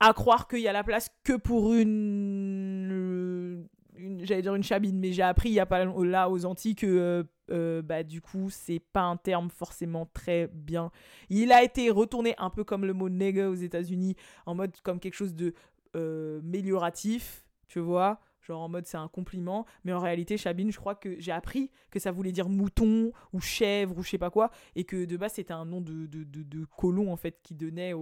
À 0.00 0.12
croire 0.12 0.46
qu'il 0.48 0.60
y 0.60 0.68
a 0.68 0.72
la 0.72 0.84
place 0.84 1.10
que 1.24 1.32
pour 1.36 1.74
une, 1.74 3.66
une- 3.96 4.24
j'allais 4.24 4.42
dire 4.42 4.54
une 4.54 4.62
chabine. 4.62 4.98
Mais 4.98 5.12
j'ai 5.12 5.22
appris 5.22 5.48
il 5.50 5.54
y 5.54 5.60
a 5.60 5.66
pas 5.66 5.84
là 5.84 6.30
aux 6.30 6.44
Antilles 6.46 6.76
que 6.76 6.86
euh, 6.86 7.22
euh, 7.50 7.82
bah 7.82 8.02
du 8.04 8.20
coup 8.20 8.48
c'est 8.50 8.78
pas 8.92 9.02
un 9.02 9.16
terme 9.16 9.50
forcément 9.50 10.06
très 10.12 10.48
bien. 10.52 10.90
Il 11.30 11.50
a 11.52 11.62
été 11.64 11.90
retourné 11.90 12.34
un 12.38 12.50
peu 12.50 12.62
comme 12.64 12.84
le 12.84 12.92
mot 12.92 13.08
nigga 13.08 13.48
aux 13.50 13.54
États-Unis 13.54 14.14
en 14.46 14.54
mode 14.54 14.72
comme 14.82 15.00
quelque 15.00 15.14
chose 15.14 15.34
de 15.34 15.52
euh, 15.96 16.40
mélioratif 16.44 17.44
tu 17.66 17.80
vois 17.80 18.20
genre 18.48 18.62
en 18.62 18.68
mode 18.68 18.86
c'est 18.86 18.96
un 18.96 19.08
compliment 19.08 19.66
mais 19.84 19.92
en 19.92 20.00
réalité 20.00 20.36
chabine 20.36 20.72
je 20.72 20.78
crois 20.78 20.94
que 20.94 21.20
j'ai 21.20 21.32
appris 21.32 21.70
que 21.90 21.98
ça 21.98 22.10
voulait 22.10 22.32
dire 22.32 22.48
mouton 22.48 23.12
ou 23.32 23.40
chèvre 23.40 23.96
ou 23.98 24.02
je 24.02 24.10
sais 24.10 24.18
pas 24.18 24.30
quoi 24.30 24.50
et 24.74 24.84
que 24.84 25.04
de 25.04 25.16
base 25.16 25.34
c'était 25.34 25.52
un 25.52 25.66
nom 25.66 25.80
de, 25.80 26.06
de, 26.06 26.24
de, 26.24 26.64
colon 26.76 27.12
en 27.12 27.16
fait 27.16 27.38
qui 27.42 27.54
donnait 27.54 27.92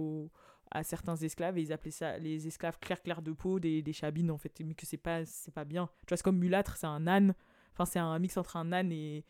à 0.71 0.83
certains 0.83 1.15
esclaves 1.17 1.57
et 1.57 1.61
ils 1.61 1.73
appelaient 1.73 1.91
ça 1.91 2.17
les 2.17 2.47
esclaves 2.47 2.79
clair 2.79 3.01
clair 3.01 3.21
de 3.21 3.31
peau 3.31 3.59
des, 3.59 3.81
des 3.81 3.93
chabines 3.93 4.31
en 4.31 4.37
fait 4.37 4.59
mais 4.63 4.73
que 4.73 4.85
c'est 4.85 4.97
pas 4.97 5.25
c'est 5.25 5.53
pas 5.53 5.65
bien. 5.65 5.89
Tu 6.01 6.09
vois 6.09 6.17
c'est 6.17 6.23
comme 6.23 6.37
mulâtre 6.37 6.75
c'est 6.77 6.87
un 6.87 7.07
âne. 7.07 7.33
Enfin 7.73 7.85
c'est 7.85 7.99
un 7.99 8.17
mix 8.19 8.37
entre 8.37 8.57
un 8.57 8.71
âne 8.71 8.91
et 8.91 9.23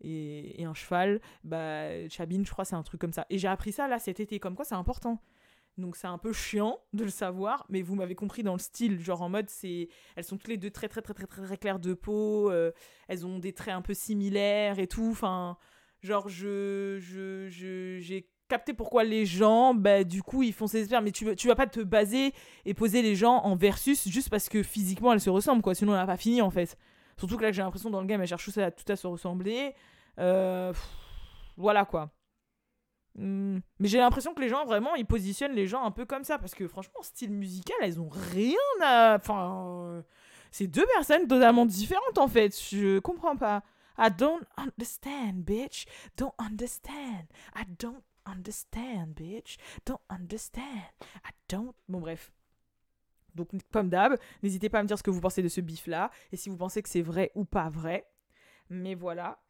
et, 0.00 0.60
et 0.60 0.64
un 0.64 0.74
cheval. 0.74 1.20
Bah 1.42 2.08
chabine 2.08 2.44
je 2.44 2.50
crois 2.50 2.64
c'est 2.64 2.76
un 2.76 2.82
truc 2.82 3.00
comme 3.00 3.12
ça. 3.12 3.26
Et 3.30 3.38
j'ai 3.38 3.48
appris 3.48 3.72
ça 3.72 3.88
là 3.88 3.98
cet 3.98 4.20
été. 4.20 4.38
Comme 4.38 4.54
quoi 4.54 4.64
c'est 4.64 4.74
important 4.74 5.20
donc 5.78 5.96
c'est 5.96 6.06
un 6.06 6.18
peu 6.18 6.32
chiant 6.32 6.78
de 6.92 7.04
le 7.04 7.10
savoir 7.10 7.66
mais 7.68 7.82
vous 7.82 7.94
m'avez 7.94 8.14
compris 8.14 8.42
dans 8.42 8.52
le 8.52 8.58
style 8.58 9.00
genre 9.00 9.22
en 9.22 9.28
mode 9.28 9.50
c'est 9.50 9.88
elles 10.16 10.24
sont 10.24 10.36
toutes 10.36 10.48
les 10.48 10.56
deux 10.56 10.70
très 10.70 10.88
très 10.88 11.02
très 11.02 11.14
très 11.14 11.26
très, 11.26 11.56
claires 11.56 11.80
de 11.80 11.94
peau 11.94 12.50
euh, 12.50 12.70
elles 13.08 13.26
ont 13.26 13.38
des 13.38 13.52
traits 13.52 13.74
un 13.74 13.82
peu 13.82 13.94
similaires 13.94 14.78
et 14.78 14.86
tout 14.86 15.08
enfin 15.10 15.56
genre 16.00 16.28
je 16.28 16.98
je 17.00 17.48
je 17.48 17.98
j'ai 18.00 18.28
capté 18.48 18.74
pourquoi 18.74 19.04
les 19.04 19.26
gens, 19.26 19.74
bah, 19.74 20.04
du 20.04 20.22
coup, 20.22 20.42
ils 20.42 20.52
font 20.52 20.66
ces 20.66 20.82
espères. 20.82 21.02
Mais 21.02 21.12
tu, 21.12 21.34
tu 21.36 21.48
vas 21.48 21.54
pas 21.54 21.66
te 21.66 21.80
baser 21.80 22.32
et 22.64 22.74
poser 22.74 23.02
les 23.02 23.14
gens 23.14 23.38
en 23.38 23.56
versus 23.56 24.08
juste 24.08 24.30
parce 24.30 24.48
que 24.48 24.62
physiquement 24.62 25.12
elles 25.12 25.20
se 25.20 25.30
ressemblent, 25.30 25.62
quoi. 25.62 25.74
Sinon, 25.74 25.92
on 25.92 25.96
n'a 25.96 26.06
pas 26.06 26.16
fini 26.16 26.42
en 26.42 26.50
fait. 26.50 26.76
Surtout 27.18 27.36
que 27.36 27.42
là, 27.42 27.52
j'ai 27.52 27.62
l'impression 27.62 27.90
dans 27.90 28.00
le 28.00 28.06
game, 28.06 28.20
elles 28.20 28.28
cherchent 28.28 28.52
tout 28.52 28.60
à, 28.60 28.70
tout 28.70 28.90
à 28.90 28.96
se 28.96 29.06
ressembler. 29.06 29.74
Euh, 30.18 30.72
voilà 31.56 31.84
quoi. 31.84 32.13
Hmm. 33.16 33.58
Mais 33.78 33.88
j'ai 33.88 33.98
l'impression 33.98 34.34
que 34.34 34.40
les 34.40 34.48
gens, 34.48 34.64
vraiment, 34.64 34.94
ils 34.96 35.06
positionnent 35.06 35.54
les 35.54 35.66
gens 35.66 35.84
un 35.84 35.90
peu 35.90 36.04
comme 36.04 36.24
ça. 36.24 36.38
Parce 36.38 36.54
que 36.54 36.66
franchement, 36.66 37.00
style 37.02 37.32
musical, 37.32 37.76
elles 37.82 38.00
ont 38.00 38.08
rien 38.08 38.56
à. 38.82 39.16
Enfin. 39.16 39.66
euh, 39.68 40.02
C'est 40.50 40.66
deux 40.66 40.86
personnes 40.86 41.26
totalement 41.26 41.66
différentes 41.66 42.18
en 42.18 42.28
fait. 42.28 42.56
Je 42.70 42.98
comprends 43.00 43.36
pas. 43.36 43.62
I 43.98 44.08
don't 44.10 44.42
understand, 44.56 45.44
bitch. 45.44 45.84
Don't 46.16 46.32
understand. 46.38 47.26
I 47.56 47.64
don't 47.78 48.02
understand, 48.26 49.14
bitch. 49.14 49.56
Don't 49.86 50.00
understand. 50.10 50.64
I 51.24 51.30
don't. 51.48 51.72
Bon, 51.88 52.00
bref. 52.00 52.32
Donc, 53.34 53.48
comme 53.72 53.88
d'hab, 53.88 54.16
n'hésitez 54.42 54.68
pas 54.68 54.78
à 54.78 54.82
me 54.82 54.88
dire 54.88 54.98
ce 54.98 55.02
que 55.02 55.10
vous 55.10 55.20
pensez 55.20 55.42
de 55.42 55.48
ce 55.48 55.60
bif-là. 55.60 56.10
Et 56.32 56.36
si 56.36 56.50
vous 56.50 56.56
pensez 56.56 56.82
que 56.82 56.88
c'est 56.88 57.02
vrai 57.02 57.30
ou 57.34 57.44
pas 57.44 57.68
vrai. 57.68 58.06
Mais 58.70 58.94
voilà. 58.94 59.40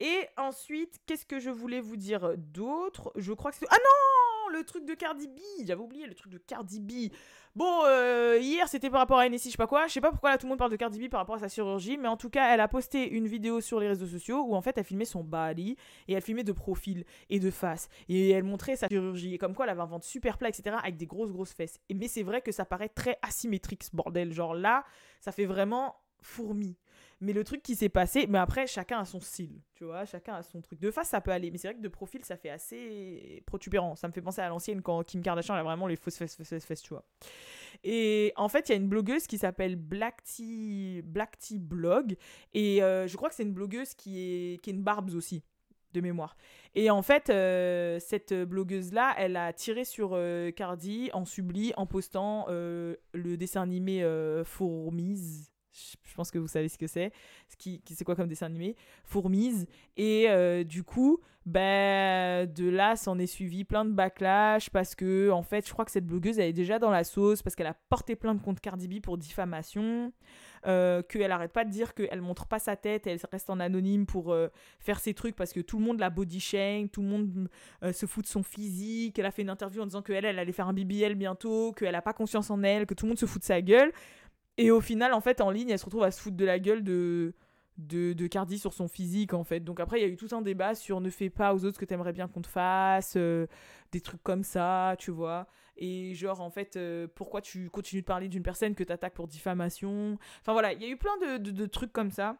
Et 0.00 0.26
ensuite, 0.38 0.98
qu'est-ce 1.06 1.26
que 1.26 1.38
je 1.38 1.50
voulais 1.50 1.80
vous 1.80 1.96
dire 1.96 2.32
d'autre? 2.38 3.12
Je 3.16 3.32
crois 3.34 3.50
que 3.50 3.58
c'est. 3.58 3.66
Ah 3.70 3.76
non 3.76 4.56
Le 4.56 4.64
truc 4.64 4.86
de 4.86 4.94
Cardi 4.94 5.28
B 5.28 5.38
J'avais 5.66 5.82
oublié 5.82 6.06
le 6.06 6.14
truc 6.14 6.32
de 6.32 6.38
Cardi 6.38 6.80
B. 6.80 7.12
Bon, 7.54 7.82
euh, 7.84 8.38
hier 8.40 8.68
c'était 8.68 8.90
par 8.90 9.00
rapport 9.00 9.18
à 9.18 9.28
NSI, 9.28 9.48
je 9.48 9.52
sais 9.52 9.56
pas 9.58 9.66
quoi. 9.66 9.88
Je 9.88 9.92
sais 9.92 10.00
pas 10.00 10.10
pourquoi 10.10 10.30
là 10.30 10.38
tout 10.38 10.46
le 10.46 10.50
monde 10.50 10.58
parle 10.58 10.70
de 10.70 10.76
Cardi 10.76 11.06
B 11.06 11.10
par 11.10 11.20
rapport 11.20 11.34
à 11.34 11.40
sa 11.40 11.48
chirurgie, 11.48 11.98
mais 11.98 12.08
en 12.08 12.16
tout 12.16 12.30
cas, 12.30 12.54
elle 12.54 12.60
a 12.60 12.68
posté 12.68 13.10
une 13.10 13.26
vidéo 13.26 13.60
sur 13.60 13.80
les 13.80 13.88
réseaux 13.88 14.06
sociaux 14.06 14.44
où 14.46 14.54
en 14.54 14.62
fait 14.62 14.78
elle 14.78 14.84
filmait 14.84 15.04
son 15.04 15.22
body 15.24 15.76
et 16.08 16.12
elle 16.14 16.22
filmait 16.22 16.44
de 16.44 16.52
profil 16.52 17.04
et 17.28 17.40
de 17.40 17.50
face 17.50 17.88
et 18.08 18.30
elle 18.30 18.44
montrait 18.44 18.76
sa 18.76 18.88
chirurgie 18.88 19.34
et 19.34 19.38
comme 19.38 19.54
quoi 19.54 19.66
elle 19.66 19.72
avait 19.72 19.82
un 19.82 19.86
ventre 19.86 20.06
super 20.06 20.38
plat, 20.38 20.48
etc. 20.48 20.76
avec 20.80 20.96
des 20.96 21.06
grosses 21.06 21.32
grosses 21.32 21.52
fesses. 21.52 21.78
Et, 21.88 21.94
mais 21.94 22.08
c'est 22.08 22.22
vrai 22.22 22.40
que 22.40 22.52
ça 22.52 22.64
paraît 22.64 22.88
très 22.88 23.18
asymétrique 23.22 23.82
ce 23.82 23.90
bordel. 23.94 24.32
Genre 24.32 24.54
là, 24.54 24.84
ça 25.20 25.32
fait 25.32 25.46
vraiment 25.46 25.96
fourmi. 26.22 26.76
Mais 27.22 27.34
le 27.34 27.44
truc 27.44 27.62
qui 27.62 27.76
s'est 27.76 27.90
passé, 27.90 28.26
mais 28.26 28.38
après, 28.38 28.66
chacun 28.66 29.00
a 29.00 29.04
son 29.04 29.20
style, 29.20 29.60
tu 29.74 29.84
vois, 29.84 30.06
chacun 30.06 30.36
a 30.36 30.42
son 30.42 30.62
truc. 30.62 30.80
De 30.80 30.90
face, 30.90 31.08
ça 31.08 31.20
peut 31.20 31.32
aller, 31.32 31.50
mais 31.50 31.58
c'est 31.58 31.68
vrai 31.68 31.74
que 31.74 31.82
de 31.82 31.88
profil, 31.88 32.24
ça 32.24 32.38
fait 32.38 32.48
assez 32.48 33.42
protubérant. 33.44 33.94
Ça 33.94 34.08
me 34.08 34.12
fait 34.12 34.22
penser 34.22 34.40
à 34.40 34.48
l'ancienne 34.48 34.80
quand 34.80 35.02
Kim 35.04 35.20
Kardashian 35.20 35.54
a 35.54 35.62
vraiment 35.62 35.86
les 35.86 35.96
fausses 35.96 36.16
fesses, 36.16 36.36
fesses, 36.42 36.64
fesses, 36.64 36.80
tu 36.80 36.94
vois. 36.94 37.04
Et 37.84 38.32
en 38.36 38.48
fait, 38.48 38.68
il 38.68 38.72
y 38.72 38.74
a 38.74 38.78
une 38.78 38.88
blogueuse 38.88 39.26
qui 39.26 39.36
s'appelle 39.36 39.76
Black 39.76 40.22
Tea, 40.24 41.02
Black 41.04 41.38
Tea 41.38 41.58
Blog, 41.58 42.16
et 42.54 42.82
euh, 42.82 43.06
je 43.06 43.16
crois 43.18 43.28
que 43.28 43.34
c'est 43.34 43.42
une 43.42 43.52
blogueuse 43.52 43.92
qui 43.92 44.20
est, 44.20 44.62
qui 44.62 44.70
est 44.70 44.72
une 44.72 44.82
barbes 44.82 45.14
aussi 45.14 45.42
de 45.92 46.00
mémoire. 46.00 46.36
Et 46.74 46.88
en 46.88 47.02
fait, 47.02 47.28
euh, 47.28 47.98
cette 48.00 48.32
blogueuse-là, 48.32 49.14
elle 49.18 49.36
a 49.36 49.52
tiré 49.52 49.84
sur 49.84 50.12
euh, 50.14 50.52
Cardi 50.52 51.10
en 51.12 51.26
subli 51.26 51.74
en 51.76 51.84
postant 51.84 52.46
le 52.48 53.36
dessin 53.36 53.60
animé 53.60 54.02
Fourmise. 54.46 55.50
Je 55.72 56.14
pense 56.14 56.30
que 56.30 56.38
vous 56.38 56.48
savez 56.48 56.68
ce 56.68 56.78
que 56.78 56.86
c'est. 56.86 57.12
Ce 57.48 57.56
qui, 57.56 57.80
qui- 57.82 57.94
c'est 57.94 58.04
quoi 58.04 58.16
comme 58.16 58.28
dessin 58.28 58.46
animé? 58.46 58.76
Fourmise. 59.04 59.66
Et 59.96 60.26
euh, 60.28 60.64
du 60.64 60.82
coup, 60.82 61.20
ben, 61.46 62.46
de 62.52 62.68
là, 62.68 62.96
s'en 62.96 63.18
est 63.18 63.26
suivi 63.26 63.64
plein 63.64 63.84
de 63.84 63.92
backlash 63.92 64.70
parce 64.70 64.94
que, 64.94 65.30
en 65.30 65.42
fait, 65.42 65.66
je 65.66 65.72
crois 65.72 65.84
que 65.84 65.90
cette 65.90 66.06
blogueuse, 66.06 66.38
elle 66.38 66.48
est 66.48 66.52
déjà 66.52 66.78
dans 66.78 66.90
la 66.90 67.04
sauce 67.04 67.42
parce 67.42 67.54
qu'elle 67.56 67.66
a 67.68 67.76
porté 67.88 68.16
plainte 68.16 68.42
contre 68.42 68.60
Cardi 68.60 68.88
B 68.88 69.00
pour 69.00 69.16
diffamation. 69.18 70.12
Euh, 70.66 71.00
qu'elle 71.02 71.32
arrête 71.32 71.54
pas 71.54 71.64
de 71.64 71.70
dire 71.70 71.94
qu'elle 71.94 72.20
montre 72.20 72.46
pas 72.46 72.58
sa 72.58 72.76
tête, 72.76 73.06
elle 73.06 73.18
reste 73.32 73.48
en 73.48 73.60
anonyme 73.60 74.04
pour 74.04 74.30
euh, 74.30 74.48
faire 74.78 75.00
ses 75.00 75.14
trucs 75.14 75.34
parce 75.34 75.54
que 75.54 75.60
tout 75.60 75.78
le 75.78 75.84
monde 75.86 75.98
la 75.98 76.10
body 76.10 76.38
shame, 76.38 76.90
tout 76.90 77.00
le 77.00 77.08
monde 77.08 77.48
se 77.94 78.04
fout 78.04 78.24
de 78.24 78.28
son 78.28 78.42
physique. 78.42 79.18
Elle 79.18 79.24
a 79.24 79.30
fait 79.30 79.40
une 79.40 79.48
interview 79.48 79.80
en 79.80 79.86
disant 79.86 80.02
qu'elle, 80.02 80.26
elle 80.26 80.38
allait 80.38 80.52
faire 80.52 80.68
un 80.68 80.74
BBL 80.74 81.14
bientôt, 81.14 81.72
qu'elle 81.72 81.94
a 81.94 82.02
pas 82.02 82.12
confiance 82.12 82.50
en 82.50 82.62
elle, 82.62 82.84
que 82.84 82.92
tout 82.92 83.06
le 83.06 83.10
monde 83.10 83.18
se 83.18 83.24
fout 83.24 83.40
de 83.40 83.46
sa 83.46 83.62
gueule. 83.62 83.90
Et 84.60 84.70
au 84.70 84.82
final, 84.82 85.14
en 85.14 85.22
fait, 85.22 85.40
en 85.40 85.50
ligne, 85.50 85.70
elle 85.70 85.78
se 85.78 85.86
retrouve 85.86 86.02
à 86.02 86.10
se 86.10 86.20
foutre 86.20 86.36
de 86.36 86.44
la 86.44 86.58
gueule 86.58 86.84
de, 86.84 87.32
de, 87.78 88.26
Cardi 88.26 88.58
sur 88.58 88.74
son 88.74 88.88
physique, 88.88 89.32
en 89.32 89.42
fait. 89.42 89.60
Donc 89.60 89.80
après, 89.80 89.98
il 89.98 90.02
y 90.02 90.04
a 90.04 90.08
eu 90.08 90.16
tout 90.16 90.28
un 90.36 90.42
débat 90.42 90.74
sur 90.74 91.00
ne 91.00 91.08
fais 91.08 91.30
pas 91.30 91.54
aux 91.54 91.64
autres 91.64 91.76
ce 91.76 91.78
que 91.78 91.86
t'aimerais 91.86 92.12
bien 92.12 92.28
qu'on 92.28 92.42
te 92.42 92.46
fasse, 92.46 93.14
euh, 93.16 93.46
des 93.90 94.02
trucs 94.02 94.22
comme 94.22 94.42
ça, 94.42 94.96
tu 94.98 95.12
vois. 95.12 95.46
Et 95.78 96.14
genre, 96.14 96.42
en 96.42 96.50
fait, 96.50 96.76
euh, 96.76 97.08
pourquoi 97.14 97.40
tu 97.40 97.70
continues 97.70 98.02
de 98.02 98.06
parler 98.06 98.28
d'une 98.28 98.42
personne 98.42 98.74
que 98.74 98.84
t'attaques 98.84 99.14
pour 99.14 99.28
diffamation? 99.28 100.18
Enfin 100.42 100.52
voilà, 100.52 100.74
il 100.74 100.82
y 100.82 100.84
a 100.84 100.88
eu 100.90 100.98
plein 100.98 101.16
de, 101.38 101.66
trucs 101.66 101.94
comme 101.94 102.10
ça. 102.10 102.36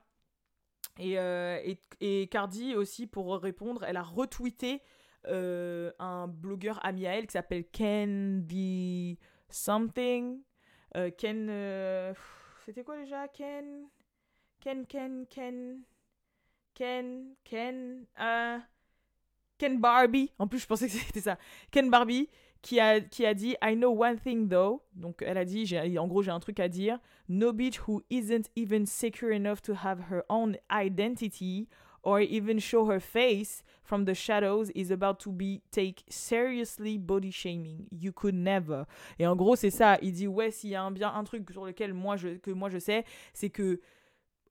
Et, 0.99 1.19
euh, 1.19 1.59
et, 1.65 1.81
et 2.03 2.27
Cardi 2.27 2.75
aussi, 2.75 3.07
pour 3.07 3.35
répondre, 3.41 3.83
elle 3.85 3.97
a 3.97 4.03
retweeté 4.03 4.83
un 5.25 6.29
blogueur 6.29 6.85
ami 6.85 7.07
à 7.07 7.17
elle 7.17 7.27
qui 7.27 7.33
s'appelle 7.33 7.65
Ken 7.65 8.43
Be 8.43 9.17
Something. 9.49 10.43
Euh, 10.97 11.11
Ken. 11.17 11.49
euh, 11.51 12.13
C'était 12.65 12.83
quoi 12.85 12.97
déjà? 12.97 13.29
Ken. 13.29 13.87
Ken, 14.61 14.87
Ken, 14.87 15.27
Ken. 15.29 15.81
Ken, 16.75 17.35
Ken. 17.45 18.07
euh, 18.21 18.59
Ken 19.59 19.79
Barbie. 19.81 20.33
En 20.39 20.47
plus, 20.47 20.59
je 20.61 20.67
pensais 20.67 20.87
que 20.87 20.93
c'était 20.99 21.21
ça. 21.21 21.39
Ken 21.71 21.91
Barbie 21.91 22.29
qui 22.63 22.79
a, 22.79 23.01
qui 23.01 23.25
a 23.25 23.35
dit 23.35 23.57
I 23.63 23.75
know 23.75 23.91
one 24.05 24.19
thing 24.19 24.49
though. 24.49 24.83
Donc, 24.95 25.23
elle 25.23 25.39
a 25.39 25.45
dit 25.45 25.67
en 25.99 26.07
gros, 26.07 26.23
j'ai 26.23 26.31
un 26.31 26.41
truc 26.41 26.61
à 26.61 26.69
dire. 26.69 26.99
No 27.29 27.53
bitch 27.53 27.79
who 27.87 28.03
isn't 28.11 28.51
even 28.57 28.87
secure 28.87 29.31
enough 29.33 29.61
to 29.63 29.75
have 29.75 30.01
her 30.11 30.25
own 30.29 30.57
identity 30.71 31.69
or 32.03 32.21
even 32.21 32.59
show 32.59 32.87
her 32.87 33.01
face 33.01 33.63
from 33.83 34.05
the 34.05 34.15
shadows 34.15 34.71
is 34.75 34.91
about 34.91 35.19
to 35.21 35.33
be 35.33 35.63
take 35.71 36.05
seriously 36.09 36.99
body 36.99 37.31
shaming. 37.31 37.87
You 37.91 38.13
could 38.13 38.35
never. 38.35 38.87
Et 39.19 39.27
en 39.27 39.37
gros, 39.37 39.57
c'est 39.57 39.71
ça. 39.71 39.99
Il 40.03 40.13
dit 40.13 40.27
ouais, 40.27 40.51
s'il 40.51 40.71
y 40.71 40.75
a 40.75 40.83
un 40.83 40.91
bien 40.91 41.13
un 41.13 41.25
truc 41.25 41.51
sur 41.51 41.65
lequel 41.65 41.93
moi 41.95 42.17
je 42.17 42.37
que 42.39 42.51
moi 42.51 42.71
je 42.71 42.79
sais, 42.79 43.05
c'est 43.33 43.51
que 43.51 43.81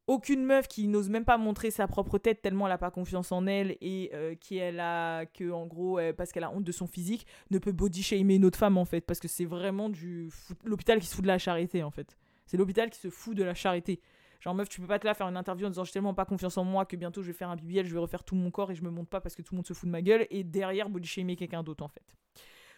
aucune 0.08 0.44
meuf 0.44 0.68
qui 0.68 0.88
n'ose 0.88 1.08
même 1.08 1.24
pas 1.24 1.38
montrer 1.38 1.70
sa 1.70 1.88
propre 1.88 2.18
tête 2.18 2.42
tellement 2.42 2.66
elle 2.66 2.74
a 2.74 2.80
pas 2.80 2.90
confiance 2.90 3.32
en 3.32 3.46
elle 3.46 3.78
et 3.80 4.10
euh, 4.16 4.34
qui 4.34 4.58
elle 4.58 4.80
a 4.80 5.28
que 5.28 5.52
en 5.52 5.68
gros 5.68 6.00
parce 6.18 6.32
qu'elle 6.32 6.44
a 6.44 6.50
honte 6.50 6.64
de 6.64 6.72
son 6.72 6.88
physique 6.88 7.28
ne 7.52 7.60
peut 7.60 7.72
body 7.72 8.02
shamer 8.02 8.34
une 8.36 8.46
autre 8.46 8.58
femme 8.58 8.80
en 8.80 8.86
fait 8.86 9.02
parce 9.02 9.20
que 9.20 9.28
c'est 9.28 9.46
vraiment 9.46 9.88
du 9.88 10.32
l'hôpital 10.64 11.00
qui 11.00 11.06
se 11.06 11.14
fout 11.14 11.24
de 11.24 11.28
la 11.28 11.38
charité 11.38 11.84
en 11.84 11.92
fait. 11.92 12.18
C'est 12.48 12.58
l'hôpital 12.58 12.90
qui 12.90 12.98
se 12.98 13.12
fout 13.12 13.38
de 13.38 13.44
la 13.44 13.54
charité. 13.54 14.02
Genre 14.40 14.56
meuf, 14.56 14.70
tu 14.70 14.80
peux 14.80 14.88
pas 14.88 15.00
te 15.00 15.06
là 15.06 15.14
faire 15.14 15.28
une 15.28 15.38
interview 15.38 15.68
en 15.68 15.70
disant 15.70 15.84
j'ai 15.84 15.92
tellement 15.92 16.14
pas 16.14 16.26
confiance 16.26 16.58
en 16.58 16.64
moi 16.64 16.86
que 16.86 16.96
bientôt 16.96 17.22
je 17.22 17.28
vais 17.28 17.34
faire 17.34 17.50
un 17.50 17.56
BBL, 17.56 17.86
je 17.86 17.94
vais 17.94 18.00
refaire 18.00 18.24
tout 18.24 18.36
mon 18.36 18.52
corps 18.52 18.72
et 18.72 18.76
je 18.76 18.84
me 18.84 18.90
monte 18.90 19.10
pas 19.10 19.20
parce 19.20 19.36
que 19.36 19.42
tout 19.42 19.54
le 19.54 19.58
monde 19.58 19.68
se 19.68 19.74
fout 19.74 19.88
de 19.88 19.92
ma 19.92 20.02
gueule 20.02 20.28
et 20.30 20.44
derrière 20.44 20.90
body 20.90 21.08
shamer 21.08 21.36
quelqu'un 21.36 21.64
d'autre 21.64 21.84
en 21.84 21.90
fait. 21.90 22.16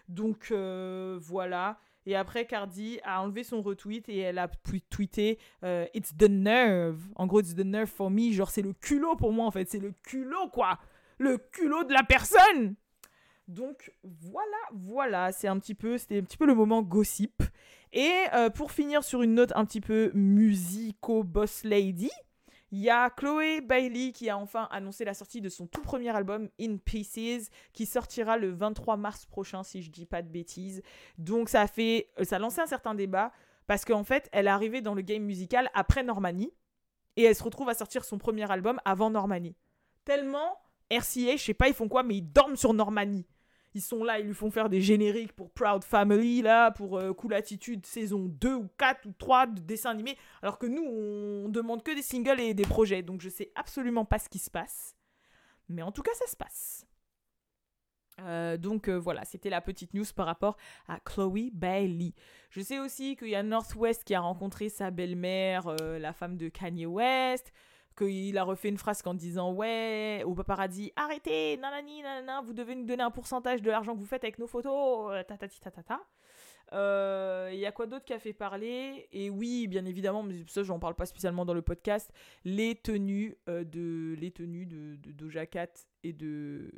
Donc 0.08 0.48
euh, 0.52 1.20
voilà. 1.22 1.78
Et 2.06 2.16
après, 2.16 2.46
Cardi 2.46 3.00
a 3.04 3.22
enlevé 3.22 3.44
son 3.44 3.62
retweet 3.62 4.10
et 4.10 4.18
elle 4.18 4.40
a 4.40 4.50
tweeté 4.90 5.38
euh, 5.64 5.86
It's 5.94 6.16
the 6.18 6.30
nerve. 6.30 7.00
En 7.16 7.28
gros, 7.28 7.42
it's 7.42 7.56
the 7.56 7.60
nerve 7.60 7.90
for 7.90 8.10
me. 8.10 8.32
Genre, 8.32 8.50
c'est 8.50 8.64
le 8.64 8.74
culot 8.74 9.16
pour 9.16 9.32
moi, 9.32 9.46
en 9.46 9.52
fait. 9.52 9.70
C'est 9.70 9.80
le 9.80 9.94
culot, 10.04 10.50
quoi. 10.50 10.80
Le 11.20 11.38
culot 11.38 11.84
de 11.84 11.94
la 11.94 12.04
personne. 12.04 12.76
Donc, 13.48 13.94
voilà, 14.04 14.58
voilà. 14.74 15.32
C'est 15.32 15.48
un 15.48 15.60
petit 15.60 15.76
peu, 15.76 15.98
c'était 16.00 16.20
un 16.20 16.24
petit 16.24 16.38
peu 16.38 16.48
le 16.48 16.56
moment 16.56 16.82
gossip. 16.82 17.44
Et 17.94 18.14
euh, 18.34 18.50
pour 18.50 18.72
finir 18.72 19.04
sur 19.04 19.22
une 19.22 19.36
note 19.36 19.52
un 19.56 19.66
petit 19.66 19.82
peu 19.82 20.12
musico-boss 20.14 21.64
lady, 21.66 22.12
il 22.72 22.80
y 22.80 22.90
a 22.90 23.10
Chloé 23.10 23.60
Bailey 23.60 24.14
qui 24.14 24.30
a 24.30 24.38
enfin 24.38 24.70
annoncé 24.72 25.04
la 25.04 25.14
sortie 25.14 25.42
de 25.42 25.50
son 25.50 25.68
tout 25.68 25.82
premier 25.82 26.16
album 26.16 26.48
In 26.60 26.78
Pieces 26.78 27.50
qui 27.74 27.86
sortira 27.86 28.38
le 28.38 28.52
23 28.52 28.96
mars 28.96 29.26
prochain 29.26 29.62
si 29.64 29.82
je 29.82 29.92
dis 29.92 30.06
pas 30.06 30.22
de 30.22 30.30
bêtises. 30.30 30.82
Donc 31.18 31.50
ça 31.50 31.62
a 31.62 31.68
fait 31.68 32.08
euh, 32.18 32.24
ça 32.24 32.38
a 32.38 32.40
lancé 32.40 32.62
un 32.62 32.68
certain 32.68 32.96
débat 32.96 33.34
parce 33.68 33.84
qu'en 33.84 34.06
fait, 34.06 34.30
elle 34.32 34.48
est 34.48 34.52
arrivée 34.52 34.82
dans 34.82 34.94
le 34.94 35.02
game 35.02 35.24
musical 35.24 35.70
après 35.74 36.04
Normanie 36.04 36.54
et 37.18 37.24
elle 37.24 37.36
se 37.36 37.44
retrouve 37.44 37.68
à 37.68 37.74
sortir 37.74 38.06
son 38.06 38.18
premier 38.18 38.50
album 38.50 38.80
avant 38.86 39.10
Normanie. 39.10 39.58
Tellement 40.06 40.58
RCA, 40.90 41.36
je 41.36 41.44
sais 41.44 41.54
pas 41.54 41.68
ils 41.68 41.74
font 41.74 41.90
quoi 41.90 42.04
mais 42.04 42.16
ils 42.16 42.32
dorment 42.32 42.56
sur 42.56 42.74
Normanie. 42.74 43.26
Ils 43.74 43.82
sont 43.82 44.04
là, 44.04 44.20
ils 44.20 44.28
lui 44.28 44.34
font 44.34 44.52
faire 44.52 44.70
des 44.70 44.82
génériques 44.82 45.34
pour 45.34 45.50
Proud 45.52 45.84
Family, 45.84 46.42
là, 46.42 46.72
pour 46.72 46.98
euh, 46.98 47.14
Cool 47.14 47.34
Attitude 47.34 47.86
saison 47.86 48.26
2 48.26 48.54
ou 48.54 48.70
4 48.78 49.06
ou 49.06 49.14
3 49.18 49.48
de 49.48 49.62
dessins 49.62 49.92
animés, 49.92 50.18
alors 50.42 50.58
que 50.58 50.66
nous, 50.66 50.84
on 50.84 51.50
demande 51.50 51.84
que 51.84 51.96
des 51.96 52.02
singles 52.02 52.40
et 52.40 52.54
des 52.54 52.64
projets. 52.64 53.02
Donc 53.02 53.22
je 53.22 53.30
sais 53.30 53.52
absolument 53.56 54.06
pas 54.06 54.20
ce 54.20 54.28
qui 54.28 54.40
se 54.40 54.50
passe. 54.50 54.96
Mais 55.70 55.82
en 55.82 55.92
tout 55.92 56.02
cas, 56.02 56.14
ça 56.16 56.28
se 56.28 56.36
passe. 56.36 56.86
Euh, 58.20 58.58
donc 58.58 58.90
euh, 58.90 59.00
voilà, 59.00 59.24
c'était 59.24 59.50
la 59.50 59.62
petite 59.62 59.94
news 59.94 60.06
par 60.14 60.26
rapport 60.26 60.58
à 60.88 61.00
Chloe 61.00 61.50
Bailey. 61.54 62.14
Je 62.50 62.60
sais 62.60 62.78
aussi 62.78 63.16
qu'il 63.16 63.30
y 63.30 63.36
a 63.36 63.42
Northwest 63.42 64.04
qui 64.04 64.14
a 64.14 64.20
rencontré 64.20 64.68
sa 64.68 64.92
belle-mère, 64.92 65.74
la 65.80 66.12
femme 66.12 66.36
de 66.36 66.50
Kanye 66.50 66.86
West, 66.86 67.54
qu'il 68.02 68.38
a 68.38 68.44
refait 68.44 68.70
une 68.70 68.78
phrase 68.78 69.02
en 69.06 69.14
disant 69.14 69.54
ouais 69.54 70.24
au 70.26 70.34
paparazzi 70.34 70.92
arrêtez 70.96 71.58
nanani 71.58 72.02
nanana 72.02 72.42
vous 72.42 72.54
devez 72.54 72.76
nous 72.76 72.86
donner 72.86 73.04
un 73.04 73.12
pourcentage 73.12 73.62
de 73.62 73.70
l'argent 73.70 73.94
que 73.94 74.00
vous 74.00 74.06
faites 74.06 74.24
avec 74.24 74.40
nos 74.40 74.48
photos 74.48 75.12
euh, 75.12 75.24
tatati 75.24 75.60
tatata 75.60 76.00
Euh, 76.74 77.50
il 77.52 77.60
y 77.60 77.66
a 77.66 77.74
quoi 77.74 77.86
d'autre 77.86 78.06
qui 78.06 78.14
a 78.14 78.20
fait 78.20 78.32
parler? 78.32 79.10
Et 79.12 79.30
oui 79.30 79.68
bien 79.68 79.84
évidemment 79.86 80.24
mais 80.24 80.36
ça 80.48 80.64
j'en 80.64 80.80
parle 80.80 80.96
pas 80.96 81.06
spécialement 81.06 81.44
dans 81.44 81.54
le 81.54 81.62
podcast 81.62 82.10
les 82.46 82.76
tenues 82.76 83.36
euh, 83.50 83.66
de 83.66 84.16
les 84.18 84.32
tenues 84.32 84.66
de, 84.66 84.96
de 84.96 85.12
Doja 85.12 85.44
et 86.04 86.14
de 86.14 86.72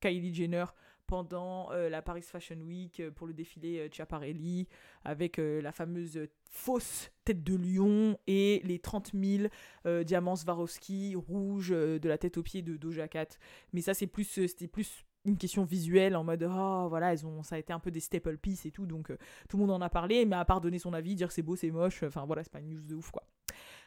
Kylie 0.00 0.32
Jenner 0.32 0.66
pendant 1.10 1.72
euh, 1.72 1.88
la 1.88 2.02
Paris 2.02 2.22
Fashion 2.22 2.60
Week 2.60 3.00
euh, 3.00 3.10
pour 3.10 3.26
le 3.26 3.34
défilé 3.34 3.80
euh, 3.80 3.88
Schiaparelli 3.90 4.68
avec 5.04 5.38
la 5.38 5.72
fameuse 5.72 6.20
fausse 6.48 7.10
tête 7.24 7.42
de 7.42 7.56
lion 7.56 8.16
et 8.28 8.60
les 8.64 8.78
30 8.78 9.10
000 9.12 9.48
euh, 9.86 10.04
diamants 10.04 10.36
Swarovski 10.36 11.16
rouges 11.16 11.70
de 11.70 12.08
la 12.08 12.16
tête 12.16 12.38
aux 12.38 12.44
pieds 12.44 12.62
de 12.62 12.76
Doja 12.76 13.08
Cat. 13.08 13.26
Mais 13.72 13.80
ça 13.80 13.92
c'est 13.92 14.06
plus 14.06 14.24
c'était 14.24 14.68
plus 14.68 15.04
une 15.24 15.36
question 15.36 15.64
visuelle 15.64 16.14
en 16.14 16.22
mode 16.22 16.44
oh 16.48 16.86
voilà 16.88 17.16
ça 17.16 17.56
a 17.56 17.58
été 17.58 17.72
un 17.72 17.80
peu 17.80 17.90
des 17.90 18.00
staple 18.00 18.38
pieces 18.38 18.64
et 18.66 18.70
tout 18.70 18.86
donc 18.86 19.12
tout 19.48 19.56
le 19.56 19.62
monde 19.62 19.72
en 19.72 19.80
a 19.80 19.90
parlé 19.90 20.24
mais 20.24 20.36
à 20.36 20.44
part 20.44 20.60
donner 20.60 20.78
son 20.78 20.94
avis 20.94 21.14
dire 21.14 21.30
c'est 21.30 21.42
beau 21.42 21.56
c'est 21.56 21.70
moche 21.70 22.02
enfin 22.04 22.24
voilà 22.24 22.42
c'est 22.42 22.52
pas 22.52 22.60
une 22.60 22.70
news 22.70 22.86
de 22.86 22.94
ouf 22.94 23.10
quoi 23.10 23.26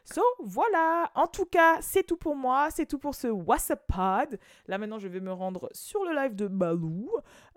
So 0.06 0.22
voilà, 0.44 1.12
en 1.16 1.28
tout 1.28 1.46
cas, 1.46 1.82
c'est 1.82 2.04
tout 2.04 2.18
pour 2.18 2.36
moi, 2.36 2.70
c'est 2.72 2.86
tout 2.86 3.00
pour 3.00 3.16
ce 3.16 3.28
WhatsApp 3.28 3.88
Pod. 3.88 4.38
Là 4.68 4.78
maintenant, 4.78 5.00
je 5.00 5.08
vais 5.08 5.22
me 5.22 5.32
rendre 5.32 5.70
sur 5.72 6.04
le 6.04 6.14
live 6.14 6.36
de 6.36 6.48
Balou. 6.48 7.10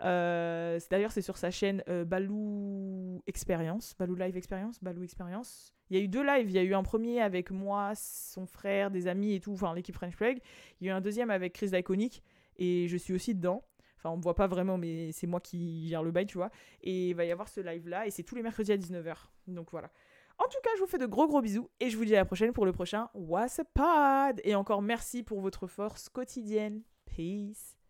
Euh, 0.05 0.79
D'ailleurs, 0.91 1.11
c'est 1.11 1.23
sur 1.23 1.37
sa 1.39 1.51
chaîne 1.51 1.83
euh, 1.89 2.05
Balou 2.05 3.21
Experience, 3.27 3.97
Balou 3.99 4.15
Live 4.15 4.37
Experience, 4.37 4.79
Balou 4.81 5.03
Experience. 5.03 5.75
Il 5.91 5.97
y 5.97 6.01
a 6.01 6.05
eu 6.05 6.09
deux 6.09 6.25
lives, 6.25 6.49
il 6.49 6.55
y 6.55 6.59
a 6.59 6.63
eu 6.63 6.75
un 6.75 6.85
premier 6.85 7.21
avec 7.21 7.51
moi, 7.51 7.93
son 7.95 8.47
frère, 8.47 8.93
des 8.93 9.09
amis 9.09 9.35
et 9.35 9.41
tout, 9.41 9.53
enfin 9.53 9.75
l'équipe 9.75 9.95
French 9.95 10.17
Plug. 10.17 10.39
Il 10.81 10.87
y 10.87 10.91
a 10.91 10.93
eu 10.93 10.97
un 10.97 11.01
deuxième 11.01 11.31
avec 11.31 11.53
Chris 11.53 11.71
D'Iconic 11.71 12.23
et 12.59 12.87
je 12.87 12.97
suis 12.97 13.13
aussi 13.13 13.35
dedans. 13.35 13.65
Enfin, 13.99 14.11
on 14.11 14.19
me 14.19 14.23
voit 14.23 14.35
pas 14.35 14.47
vraiment, 14.47 14.79
mais 14.79 15.11
c'est 15.11 15.27
moi 15.27 15.41
qui 15.41 15.89
gère 15.89 16.03
le 16.03 16.13
bail, 16.13 16.27
tu 16.27 16.39
vois. 16.39 16.51
Et 16.83 17.09
il 17.09 17.15
va 17.15 17.25
y 17.25 17.33
avoir 17.33 17.49
ce 17.49 17.61
live 17.61 17.89
là 17.89 18.07
et 18.07 18.11
c'est 18.11 18.23
tous 18.23 18.37
les 18.37 18.43
mercredis 18.43 18.73
à 18.73 18.77
19h. 18.77 19.17
Donc 19.49 19.71
voilà. 19.73 19.91
En 20.39 20.45
tout 20.49 20.59
cas, 20.63 20.71
je 20.77 20.81
vous 20.83 20.87
fais 20.87 20.99
de 20.99 21.07
gros 21.07 21.27
gros 21.27 21.41
bisous 21.41 21.69
et 21.81 21.91
je 21.91 21.97
vous 21.97 22.05
dis 22.05 22.15
à 22.15 22.19
la 22.19 22.25
prochaine 22.25 22.53
pour 22.53 22.67
le 22.67 22.73
prochain 22.73 23.09
What's 23.15 23.59
a 23.59 23.65
Pod. 23.65 24.41
Et 24.45 24.55
encore 24.55 24.83
merci 24.83 25.23
pour 25.23 25.41
votre 25.41 25.67
force 25.67 26.09
quotidienne. 26.09 26.83
Peace. 27.07 27.76